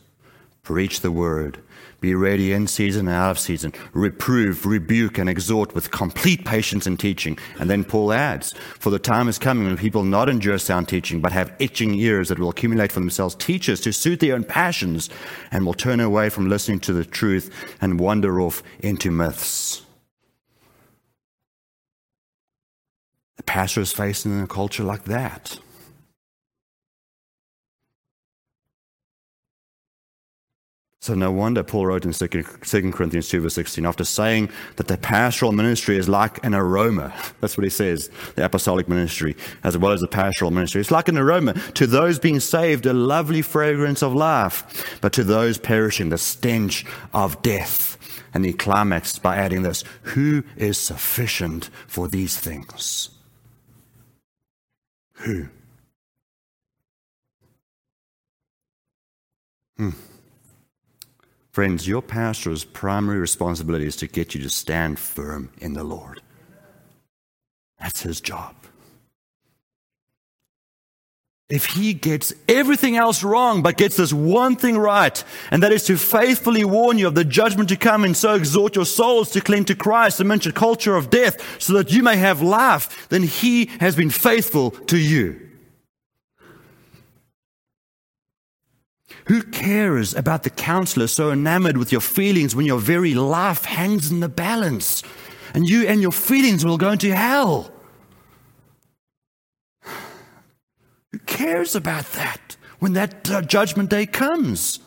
preach 0.67 1.01
the 1.01 1.12
word, 1.12 1.62
be 2.01 2.12
ready 2.17 2.53
in 2.53 2.67
season 2.67 3.07
and 3.07 3.17
out 3.17 3.31
of 3.31 3.39
season. 3.39 3.73
Reprove, 3.93 4.67
rebuke, 4.67 5.17
and 5.17 5.31
exhort 5.31 5.77
with 5.77 5.93
complete 5.93 6.45
patience 6.45 6.89
and 6.89 6.99
teaching. 6.99 7.39
And 7.61 7.71
then 7.71 7.85
Paul 7.85 8.12
adds, 8.12 8.53
For 8.81 8.91
the 8.91 8.99
time 8.99 9.29
is 9.29 9.39
coming 9.39 9.67
when 9.67 9.77
people 9.77 10.03
not 10.03 10.29
endure 10.29 10.59
sound 10.59 10.89
teaching, 10.89 11.21
but 11.21 11.31
have 11.31 11.55
itching 11.61 11.95
ears 11.95 12.31
that 12.31 12.41
will 12.41 12.49
accumulate 12.49 12.91
for 12.91 12.99
themselves 12.99 13.37
teachers 13.37 13.81
to 13.83 13.93
suit 13.93 14.19
their 14.19 14.35
own 14.35 14.43
passions, 14.43 15.09
and 15.53 15.64
will 15.64 15.73
turn 15.73 16.01
away 16.01 16.31
from 16.31 16.49
listening 16.49 16.81
to 16.81 16.93
the 16.93 17.05
truth 17.05 17.77
and 17.81 18.01
wander 18.01 18.41
off 18.41 18.64
into 18.81 19.12
myths. 19.12 19.83
The 23.37 23.45
pastor 23.45 23.83
is 23.83 23.93
facing 23.93 24.43
a 24.43 24.49
culture 24.49 24.83
like 24.83 25.05
that. 25.05 25.61
So 31.07 31.14
no 31.14 31.30
wonder 31.30 31.62
Paul 31.62 31.86
wrote 31.86 32.04
in 32.04 32.11
2 32.11 32.26
Corinthians 32.90 33.28
2 33.28 33.40
verse 33.40 33.54
16, 33.54 33.86
after 33.86 34.04
saying 34.04 34.50
that 34.74 34.88
the 34.88 34.98
pastoral 34.98 35.52
ministry 35.52 35.96
is 35.96 36.09
like 36.09 36.44
an 36.44 36.52
aroma. 36.52 37.14
That's 37.40 37.57
what 37.57 37.62
he 37.62 37.70
says, 37.70 38.11
the 38.34 38.44
apostolic 38.44 38.88
ministry, 38.88 39.36
as 39.62 39.78
well 39.78 39.92
as 39.92 40.00
the 40.00 40.09
pastoral 40.09 40.50
ministry. 40.50 40.80
It's 40.80 40.90
like 40.90 41.07
an 41.07 41.16
aroma. 41.16 41.52
To 41.74 41.86
those 41.86 42.18
being 42.18 42.40
saved, 42.40 42.86
a 42.86 42.92
lovely 42.92 43.40
fragrance 43.40 44.02
of 44.02 44.14
life, 44.14 44.98
but 45.00 45.12
to 45.12 45.22
those 45.22 45.59
perishing, 45.59 46.09
the 46.09 46.18
stench 46.18 46.84
of 47.14 47.40
death. 47.40 47.96
And 48.34 48.44
he 48.44 48.52
climaxed 48.52 49.22
by 49.22 49.36
adding 49.36 49.62
this, 49.62 49.84
who 50.02 50.42
is 50.57 50.76
sufficient 50.76 51.70
for 51.86 52.09
these 52.09 52.36
things? 52.36 53.11
Who? 55.18 55.46
Hmm. 59.76 59.90
Friends, 61.57 61.88
your 61.88 62.02
pastor's 62.02 62.64
primary 62.64 63.18
responsibility 63.18 63.86
is 63.86 63.96
to 63.96 64.07
get 64.07 64.34
you 64.34 64.42
to 64.42 64.50
stand 64.50 64.98
firm 64.98 65.50
in 65.57 65.72
the 65.72 65.84
Lord. 65.84 66.20
That's 67.80 68.02
his 68.02 68.20
job. 68.20 68.54
If 71.48 71.64
he 71.64 71.94
gets 71.94 72.34
everything 72.46 72.98
else 72.98 73.24
wrong 73.24 73.62
but 73.62 73.78
gets 73.78 73.96
this 73.96 74.12
one 74.12 74.57
thing 74.57 74.76
right, 74.76 75.24
and 75.50 75.62
that 75.62 75.72
is 75.72 75.84
to 75.84 75.96
faithfully 75.96 76.62
warn 76.62 76.98
you 76.98 77.07
of 77.07 77.14
the 77.14 77.24
judgment 77.24 77.70
to 77.70 77.76
come 77.76 78.04
and 78.04 78.14
so 78.14 78.34
exhort 78.34 78.76
your 78.76 78.84
souls 78.84 79.30
to 79.30 79.40
cling 79.40 79.64
to 79.64 79.74
Christ 79.74 80.20
amidst 80.20 80.46
a 80.46 80.52
culture 80.52 80.94
of 80.94 81.09
death 81.09 81.59
so 81.59 81.72
that 81.72 81.90
you 81.90 82.02
may 82.02 82.18
have 82.18 82.42
life, 82.42 83.09
then 83.09 83.22
he 83.22 83.70
has 83.80 83.96
been 83.96 84.11
faithful 84.11 84.72
to 84.72 84.98
you. 84.98 85.45
Who 89.27 89.43
cares 89.43 90.14
about 90.14 90.45
the 90.45 90.51
counselor 90.51 91.09
so 91.09 91.33
enamored 91.33 91.77
with 91.77 91.91
your 91.91 92.01
feelings 92.01 92.55
when 92.55 92.64
your 92.64 92.79
very 92.79 93.12
life 93.14 93.64
hangs 93.64 94.11
in 94.11 94.20
the 94.20 94.29
balance 94.29 95.03
and 95.53 95.68
you 95.68 95.87
and 95.87 96.01
your 96.01 96.12
feelings 96.12 96.64
will 96.64 96.79
go 96.79 96.93
into 96.93 97.14
hell? 97.14 97.72
Who 99.83 101.18
cares 101.27 101.74
about 101.74 102.12
that 102.12 102.57
when 102.79 102.93
that 102.93 103.29
uh, 103.29 103.43
judgment 103.43 103.91
day 103.91 104.07
comes? 104.07 104.79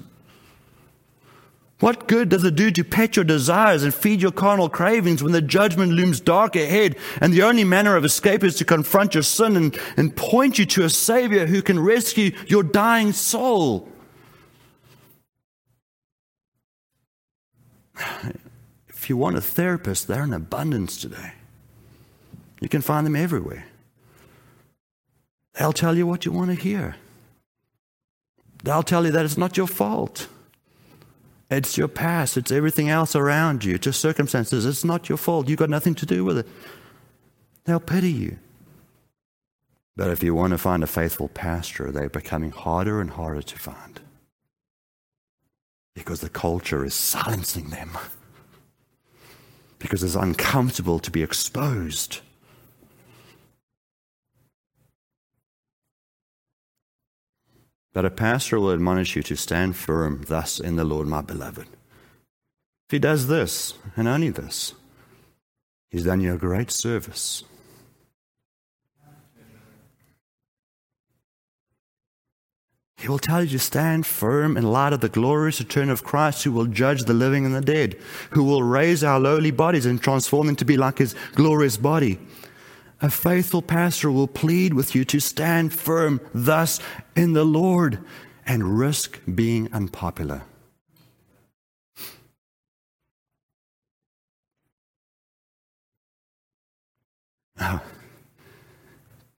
What 1.81 2.07
good 2.07 2.29
does 2.29 2.45
it 2.45 2.55
do 2.55 2.71
to 2.71 2.83
pet 2.83 3.17
your 3.17 3.25
desires 3.25 3.83
and 3.83 3.93
feed 3.93 4.21
your 4.21 4.31
carnal 4.31 4.69
cravings 4.69 5.21
when 5.21 5.33
the 5.33 5.41
judgment 5.41 5.91
looms 5.91 6.21
dark 6.21 6.55
ahead 6.55 6.95
and 7.19 7.33
the 7.33 7.43
only 7.43 7.65
manner 7.65 7.97
of 7.97 8.05
escape 8.05 8.43
is 8.43 8.55
to 8.57 8.65
confront 8.65 9.13
your 9.13 9.23
sin 9.23 9.57
and, 9.57 9.77
and 9.97 10.15
point 10.15 10.59
you 10.59 10.65
to 10.67 10.83
a 10.85 10.89
Savior 10.89 11.45
who 11.45 11.61
can 11.61 11.79
rescue 11.79 12.31
your 12.47 12.63
dying 12.63 13.11
soul? 13.11 13.89
If 18.87 19.09
you 19.09 19.17
want 19.17 19.37
a 19.37 19.41
therapist, 19.41 20.07
they're 20.07 20.23
in 20.23 20.33
abundance 20.33 20.97
today. 20.97 21.33
You 22.59 22.69
can 22.69 22.81
find 22.81 23.05
them 23.05 23.15
everywhere. 23.15 23.65
They'll 25.53 25.73
tell 25.73 25.97
you 25.97 26.05
what 26.05 26.25
you 26.25 26.31
want 26.31 26.49
to 26.51 26.55
hear. 26.55 26.95
They'll 28.63 28.83
tell 28.83 29.05
you 29.05 29.11
that 29.11 29.25
it's 29.25 29.37
not 29.37 29.57
your 29.57 29.67
fault. 29.67 30.27
It's 31.49 31.77
your 31.77 31.87
past. 31.87 32.37
It's 32.37 32.51
everything 32.51 32.89
else 32.89 33.15
around 33.15 33.63
you. 33.63 33.75
It's 33.75 33.85
your 33.85 33.93
circumstances. 33.93 34.65
It's 34.65 34.83
not 34.83 35.09
your 35.09 35.17
fault. 35.17 35.47
You've 35.47 35.59
got 35.59 35.69
nothing 35.69 35.95
to 35.95 36.05
do 36.05 36.23
with 36.23 36.39
it. 36.39 36.47
They'll 37.65 37.79
pity 37.79 38.11
you. 38.11 38.37
But 39.95 40.11
if 40.11 40.23
you 40.23 40.35
want 40.35 40.51
to 40.51 40.57
find 40.57 40.83
a 40.83 40.87
faithful 40.87 41.29
pastor, 41.29 41.91
they're 41.91 42.09
becoming 42.09 42.51
harder 42.51 43.01
and 43.01 43.09
harder 43.09 43.41
to 43.41 43.59
find 43.59 43.99
because 45.99 46.21
the 46.21 46.29
culture 46.29 46.85
is 46.85 46.93
silencing 46.93 47.71
them, 47.71 47.91
because 49.79 50.01
it's 50.01 50.15
uncomfortable 50.15 50.97
to 50.97 51.11
be 51.11 51.21
exposed. 51.21 52.21
But 57.91 58.05
a 58.05 58.09
pastor 58.09 58.61
will 58.61 58.71
admonish 58.71 59.17
you 59.17 59.23
to 59.23 59.35
stand 59.35 59.75
firm 59.75 60.23
thus 60.29 60.57
in 60.57 60.77
the 60.77 60.85
Lord, 60.85 61.07
my 61.07 61.21
beloved. 61.21 61.67
If 61.67 62.91
he 62.91 62.99
does 62.99 63.27
this, 63.27 63.73
and 63.97 64.07
only 64.07 64.29
this, 64.29 64.75
he's 65.89 66.05
done 66.05 66.21
you 66.21 66.33
a 66.33 66.37
great 66.37 66.71
service. 66.71 67.43
He 72.99 73.07
will 73.07 73.17
tell 73.17 73.43
you 73.43 73.49
to 73.51 73.59
stand 73.59 74.05
firm 74.05 74.57
in 74.57 74.63
light 74.63 74.91
of 74.91 74.99
the 74.99 75.07
glorious 75.07 75.59
return 75.61 75.89
of 75.89 76.03
Christ 76.03 76.43
who 76.43 76.51
will 76.51 76.65
judge 76.65 77.03
the 77.03 77.13
living 77.13 77.45
and 77.45 77.55
the 77.55 77.61
dead, 77.61 77.97
who 78.31 78.43
will 78.43 78.61
raise 78.61 79.05
our 79.05 79.19
lowly 79.19 79.51
bodies 79.51 79.85
and 79.85 80.01
transform 80.01 80.47
them 80.47 80.57
to 80.57 80.65
be 80.65 80.75
like 80.75 80.97
his 80.97 81.15
glorious 81.33 81.77
body. 81.77 82.19
A 83.01 83.09
faithful 83.09 83.61
pastor 83.61 84.11
will 84.11 84.27
plead 84.27 84.73
with 84.73 84.95
you 84.95 85.05
to 85.05 85.21
stand 85.21 85.71
firm 85.71 86.19
thus 86.33 86.81
in 87.15 87.31
the 87.31 87.45
Lord 87.45 87.99
and 88.45 88.77
risk 88.77 89.21
being 89.33 89.71
unpopular. 89.71 90.41
Oh. 97.61 97.81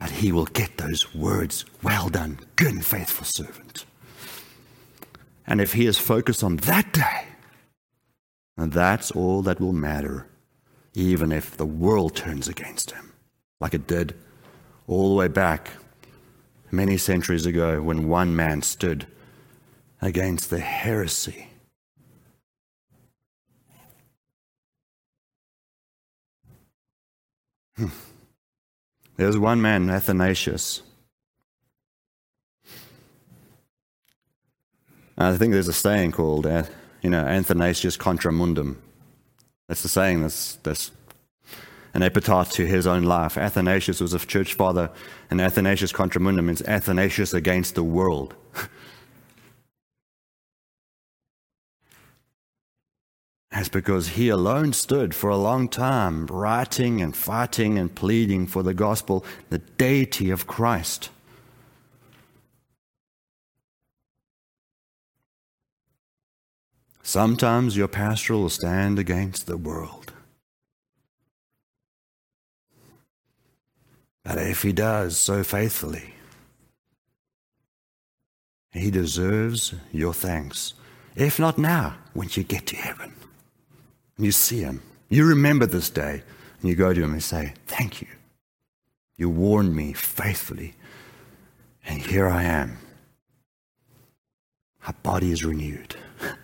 But 0.01 0.09
he 0.09 0.31
will 0.31 0.45
get 0.45 0.77
those 0.77 1.13
words, 1.13 1.63
well 1.83 2.09
done, 2.09 2.39
good 2.55 2.73
and 2.73 2.83
faithful 2.83 3.23
servant. 3.23 3.85
And 5.45 5.61
if 5.61 5.73
he 5.73 5.85
is 5.85 5.99
focused 5.99 6.43
on 6.43 6.55
that 6.57 6.91
day, 6.91 7.25
and 8.57 8.73
that's 8.73 9.11
all 9.11 9.43
that 9.43 9.61
will 9.61 9.73
matter, 9.73 10.25
even 10.95 11.31
if 11.31 11.55
the 11.55 11.67
world 11.67 12.15
turns 12.15 12.47
against 12.47 12.91
him, 12.91 13.13
like 13.59 13.75
it 13.75 13.85
did 13.85 14.15
all 14.87 15.09
the 15.09 15.15
way 15.15 15.27
back 15.27 15.69
many 16.71 16.97
centuries 16.97 17.45
ago 17.45 17.83
when 17.83 18.09
one 18.09 18.35
man 18.35 18.63
stood 18.63 19.05
against 20.01 20.49
the 20.49 20.59
heresy. 20.59 21.47
Hmm. 27.77 27.89
There 29.17 29.27
was 29.27 29.37
one 29.37 29.61
man, 29.61 29.89
Athanasius. 29.89 30.81
I 35.17 35.37
think 35.37 35.53
there's 35.53 35.67
a 35.67 35.73
saying 35.73 36.13
called, 36.13 36.47
uh, 36.47 36.63
you 37.01 37.09
know, 37.09 37.23
Athanasius 37.25 37.97
contra 37.97 38.31
mundum. 38.31 38.81
That's 39.67 39.83
the 39.83 39.89
saying 39.89 40.21
that's, 40.21 40.55
that's 40.63 40.91
an 41.93 42.01
epitaph 42.01 42.51
to 42.53 42.65
his 42.65 42.87
own 42.87 43.03
life. 43.03 43.37
Athanasius 43.37 43.99
was 43.99 44.13
a 44.13 44.19
church 44.19 44.53
father, 44.53 44.89
and 45.29 45.39
Athanasius 45.39 45.91
contra 45.91 46.19
mundum 46.19 46.47
means 46.47 46.61
Athanasius 46.63 47.33
against 47.33 47.75
the 47.75 47.83
world. 47.83 48.35
As 53.51 53.67
because 53.67 54.09
he 54.09 54.29
alone 54.29 54.71
stood 54.71 55.13
for 55.13 55.29
a 55.29 55.35
long 55.35 55.67
time 55.67 56.25
writing 56.27 57.01
and 57.01 57.15
fighting 57.15 57.77
and 57.77 57.93
pleading 57.93 58.47
for 58.47 58.63
the 58.63 58.73
gospel, 58.73 59.25
the 59.49 59.57
deity 59.57 60.29
of 60.29 60.47
Christ. 60.47 61.09
Sometimes 67.03 67.75
your 67.75 67.89
pastor 67.89 68.35
will 68.35 68.49
stand 68.49 68.97
against 68.97 69.47
the 69.47 69.57
world. 69.57 70.13
But 74.23 74.37
if 74.37 74.61
he 74.61 74.71
does 74.71 75.17
so 75.17 75.43
faithfully, 75.43 76.13
he 78.71 78.91
deserves 78.91 79.73
your 79.91 80.13
thanks, 80.13 80.73
if 81.15 81.37
not 81.37 81.57
now, 81.57 81.97
when 82.13 82.29
you 82.31 82.43
get 82.43 82.65
to 82.67 82.77
heaven 82.77 83.13
you 84.23 84.31
see 84.31 84.59
him, 84.59 84.81
you 85.09 85.25
remember 85.25 85.65
this 85.65 85.89
day, 85.89 86.23
and 86.59 86.69
you 86.69 86.75
go 86.75 86.93
to 86.93 87.03
him 87.03 87.13
and 87.13 87.23
say, 87.23 87.53
Thank 87.65 88.01
you. 88.01 88.07
You 89.17 89.29
warned 89.29 89.75
me 89.75 89.93
faithfully, 89.93 90.75
and 91.85 92.01
here 92.01 92.27
I 92.27 92.43
am. 92.43 92.77
My 94.85 94.93
body 95.03 95.31
is 95.31 95.43
renewed. 95.43 95.95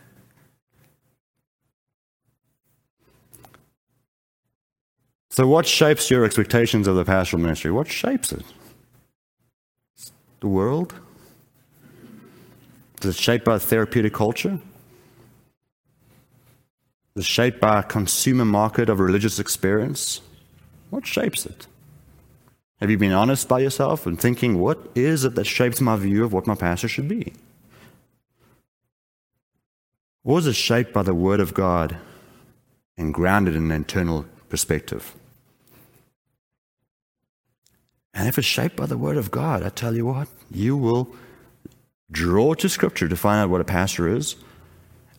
So, 5.30 5.48
what 5.48 5.68
shapes 5.68 6.10
your 6.10 6.26
expectations 6.26 6.88
of 6.88 6.96
the 6.96 7.06
pastoral 7.06 7.44
ministry? 7.44 7.70
What 7.70 7.88
shapes 7.88 8.32
it? 8.32 8.44
The 10.40 10.48
world? 10.48 10.96
Is 13.04 13.10
it 13.10 13.16
shaped 13.16 13.46
by 13.46 13.60
therapeutic 13.60 14.16
culture? 14.16 14.60
Is 17.18 17.26
shaped 17.26 17.60
by 17.60 17.80
a 17.80 17.84
consumer 17.84 18.46
market 18.46 18.90
of 18.90 19.00
religious 19.00 19.40
experience? 19.40 20.22
What 20.92 21.08
shapes 21.08 21.48
it? 21.48 21.66
Have 22.80 22.92
you 22.92 22.98
been 23.00 23.12
honest 23.12 23.50
by 23.50 23.60
yourself 23.60 24.06
and 24.06 24.22
thinking, 24.22 24.60
what 24.60 24.92
is 24.94 25.26
it 25.26 25.34
that 25.34 25.46
shapes 25.46 25.82
my 25.82 25.96
view 25.96 26.24
of 26.24 26.32
what 26.32 26.46
my 26.46 26.54
pastor 26.54 26.88
should 26.88 27.08
be? 27.08 27.34
Or 30.24 30.38
is 30.38 30.46
it 30.46 30.54
shaped 30.54 30.94
by 30.94 31.02
the 31.02 31.16
Word 31.16 31.40
of 31.40 31.56
God 31.56 31.98
and 32.98 33.16
grounded 33.16 33.56
in 33.56 33.64
an 33.64 33.72
internal 33.72 34.26
perspective? 34.48 35.16
And 38.14 38.28
if 38.28 38.38
it's 38.38 38.46
shaped 38.46 38.76
by 38.76 38.86
the 38.86 38.98
Word 38.98 39.18
of 39.18 39.32
God, 39.32 39.64
I 39.64 39.70
tell 39.70 39.96
you 39.96 40.06
what, 40.06 40.28
you 40.52 40.78
will 40.78 41.10
draw 42.12 42.54
to 42.54 42.70
Scripture 42.70 43.08
to 43.08 43.16
find 43.16 43.42
out 43.42 43.50
what 43.50 43.62
a 43.62 43.64
pastor 43.64 44.08
is, 44.08 44.36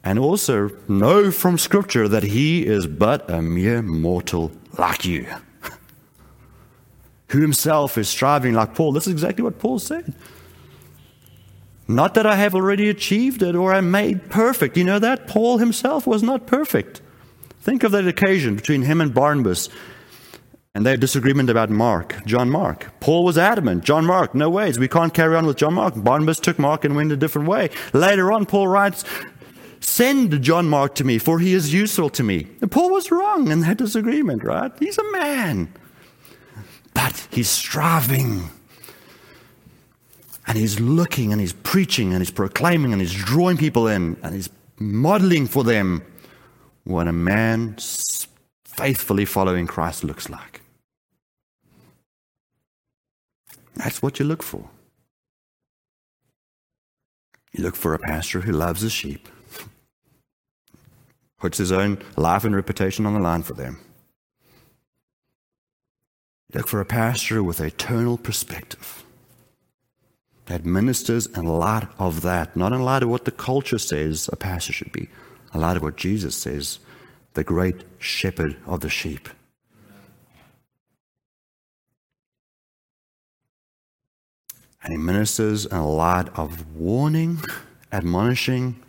and 0.09 0.19
also 0.19 0.71
know 0.89 1.31
from 1.31 1.59
Scripture 1.59 2.09
that 2.09 2.23
he 2.23 2.65
is 2.65 2.87
but 2.87 3.29
a 3.31 3.43
mere 3.43 3.83
mortal 3.83 4.51
like 4.79 5.05
you, 5.05 5.27
who 7.29 7.43
himself 7.43 7.99
is 7.99 8.09
striving 8.09 8.55
like 8.55 8.75
Paul. 8.75 8.93
This 8.93 9.07
is 9.07 9.13
exactly 9.13 9.45
what 9.45 9.59
Paul 9.59 9.79
said. 9.79 10.15
Not 11.87 12.15
that 12.15 12.25
I 12.25 12.37
have 12.37 12.55
already 12.55 12.89
achieved 12.89 13.43
it 13.43 13.55
or 13.55 13.75
I'm 13.75 13.91
made 13.91 14.31
perfect. 14.31 14.79
You 14.79 14.85
know 14.85 14.99
that? 14.99 15.27
Paul 15.27 15.59
himself 15.59 16.07
was 16.07 16.23
not 16.23 16.47
perfect. 16.47 17.03
Think 17.61 17.83
of 17.83 17.93
that 17.93 18.09
occasion 18.09 18.57
between 18.57 18.83
him 18.83 19.03
and 19.03 19.13
Barnabas 19.13 19.69
and 20.75 20.87
their 20.87 20.97
disagreement 20.97 21.51
about 21.51 21.69
Mark, 21.69 22.25
John 22.25 22.49
Mark. 22.49 22.99
Paul 23.01 23.25
was 23.25 23.37
adamant, 23.37 23.85
John 23.85 24.07
Mark, 24.07 24.35
no 24.35 24.49
ways, 24.49 24.79
we 24.79 24.89
can't 24.89 25.13
carry 25.13 25.37
on 25.37 25.45
with 25.45 25.59
John 25.59 25.75
Mark. 25.75 25.93
Barnabas 25.97 26.41
took 26.41 26.59
Mark 26.59 26.87
and 26.87 26.97
went 26.97 27.13
a 27.13 27.17
different 27.17 27.47
way. 27.47 27.69
Later 27.93 28.33
on, 28.33 28.47
Paul 28.47 28.69
writes, 28.69 29.05
Send 29.81 30.43
John 30.43 30.69
Mark 30.69 30.95
to 30.97 31.05
me, 31.05 31.19
for 31.19 31.39
he 31.39 31.55
is 31.55 31.73
useful 31.73 32.11
to 32.11 32.23
me. 32.23 32.47
And 32.61 32.71
Paul 32.71 32.91
was 32.91 33.11
wrong 33.11 33.49
in 33.49 33.61
that 33.61 33.79
disagreement, 33.79 34.45
right? 34.45 34.73
He's 34.79 34.99
a 34.99 35.13
man. 35.13 35.73
But 36.95 37.27
he's 37.31 37.49
striving. 37.49 38.51
And 40.47 40.57
he's 40.57 40.81
looking 40.81 41.33
and 41.33 41.41
he's 41.41 41.53
preaching 41.53 42.13
and 42.13 42.21
he's 42.21 42.31
proclaiming 42.31 42.93
and 42.93 43.01
he's 43.01 43.15
drawing 43.15 43.57
people 43.57 43.87
in 43.87 44.17
and 44.23 44.35
he's 44.35 44.49
modeling 44.79 45.47
for 45.47 45.63
them 45.63 46.03
what 46.85 47.07
a 47.07 47.13
man 47.13 47.77
faithfully 48.65 49.25
following 49.25 49.67
Christ 49.67 50.05
looks 50.05 50.31
like. 50.31 50.63
That's 53.75 54.01
what 54.01 54.19
you 54.19 54.25
look 54.25 54.43
for. 54.43 54.71
You 57.53 57.63
look 57.63 57.77
for 57.77 57.95
a 57.95 57.99
pastor 57.99 58.41
who 58.41 58.53
loves 58.53 58.81
his 58.81 58.93
sheep, 58.93 59.29
puts 61.39 61.59
his 61.59 61.73
own 61.73 61.99
life 62.17 62.45
and 62.45 62.55
reputation 62.55 63.07
on 63.07 63.15
the 63.15 63.21
line 63.21 63.43
for 63.43 63.55
them. 63.55 63.81
Look 66.55 66.67
for 66.67 66.81
a 66.81 66.87
pastor 66.87 67.43
with 67.43 67.61
eternal 67.61 68.17
perspective 68.17 69.05
that 70.47 70.65
ministers 70.65 71.27
in 71.27 71.45
light 71.45 71.87
of 71.99 72.23
that, 72.23 72.57
not 72.57 72.73
in 72.73 72.83
light 72.83 73.03
of 73.03 73.11
what 73.11 73.27
the 73.27 73.31
culture 73.31 73.79
says 73.79 74.31
a 74.33 74.37
pastor 74.37 74.73
should 74.73 74.91
be, 74.93 75.09
in 75.53 75.61
light 75.61 75.77
of 75.77 75.83
what 75.83 75.97
Jesus 75.97 76.35
says, 76.35 76.79
the 77.35 77.45
great 77.45 77.85
shepherd 77.99 78.57
of 78.67 78.81
the 78.81 78.89
sheep. 78.89 79.29
And 84.83 84.93
he 84.93 84.97
ministers 84.97 85.67
in 85.67 85.77
a 85.77 85.87
light 85.87 86.29
of 86.39 86.75
warning, 86.75 87.43
admonishing, 87.93 88.81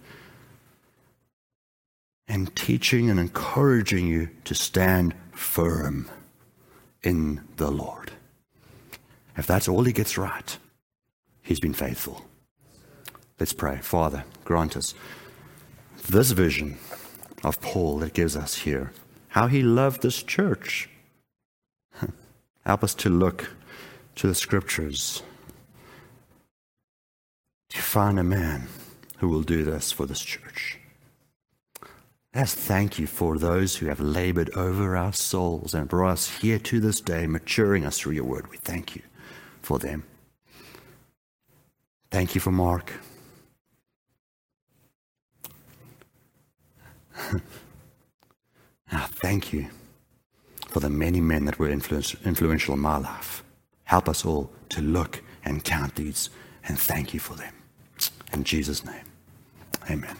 and 2.30 2.56
teaching 2.56 3.10
and 3.10 3.20
encouraging 3.20 4.06
you 4.08 4.30
to 4.46 4.54
stand 4.54 5.16
firm 5.32 6.08
in 7.02 7.42
the 7.58 7.72
Lord. 7.72 8.12
If 9.36 9.48
that's 9.48 9.68
all 9.68 9.84
he 9.84 9.92
gets 9.92 10.18
right, 10.18 10.58
he's 11.42 11.60
been 11.60 11.74
faithful. 11.74 12.24
Let's 13.40 13.54
pray. 13.54 13.80
Father, 13.82 14.26
grant 14.46 14.78
us 14.78 14.94
this 16.08 16.32
vision 16.32 16.78
of 17.44 17.60
Paul 17.62 18.00
that 18.00 18.14
gives 18.14 18.36
us 18.36 18.56
here. 18.56 18.92
How 19.30 19.48
he 19.48 19.62
loved 19.62 20.02
this 20.02 20.22
church. 20.22 20.90
Help 22.66 22.84
us 22.84 22.94
to 22.96 23.10
look 23.10 23.50
to 24.16 24.28
the 24.28 24.36
scriptures 24.36 25.24
to 27.70 27.82
find 27.82 28.20
a 28.20 28.24
man 28.24 28.68
who 29.18 29.30
will 29.30 29.44
do 29.44 29.64
this 29.64 29.92
for 29.92 30.06
this 30.06 30.22
church. 30.22 30.79
Let's 32.36 32.54
thank 32.54 33.00
you 33.00 33.08
for 33.08 33.40
those 33.40 33.78
who 33.78 33.88
have 33.88 34.00
labored 34.00 34.52
over 34.56 34.96
our 34.96 35.14
souls 35.14 35.74
and 35.74 35.88
brought 35.88 36.12
us 36.12 36.38
here 36.40 36.60
to 36.60 36.80
this 36.80 37.02
day, 37.02 37.26
maturing 37.26 37.86
us 37.86 37.98
through 37.98 38.14
your 38.14 38.26
word. 38.26 38.52
We 38.52 38.58
thank 38.58 38.96
you 38.96 39.02
for 39.62 39.80
them. 39.80 40.04
Thank 42.12 42.36
you 42.36 42.42
for 42.42 42.52
Mark. 42.52 42.94
now, 47.32 47.40
ah, 48.92 49.10
thank 49.12 49.52
you 49.52 49.68
for 50.68 50.80
the 50.80 50.90
many 50.90 51.20
men 51.20 51.46
that 51.46 51.60
were 51.60 51.70
influential 51.70 52.74
in 52.76 52.80
my 52.80 52.98
life. 52.98 53.44
Help 53.86 54.08
us 54.08 54.24
all 54.24 54.52
to 54.70 54.82
look 54.82 55.22
and 55.44 55.64
count 55.64 55.96
these 55.96 56.30
and 56.68 56.80
thank 56.80 57.14
you 57.14 57.20
for 57.20 57.34
them. 57.34 57.54
In 58.32 58.44
Jesus' 58.44 58.86
name, 58.86 59.06
amen. 59.90 60.16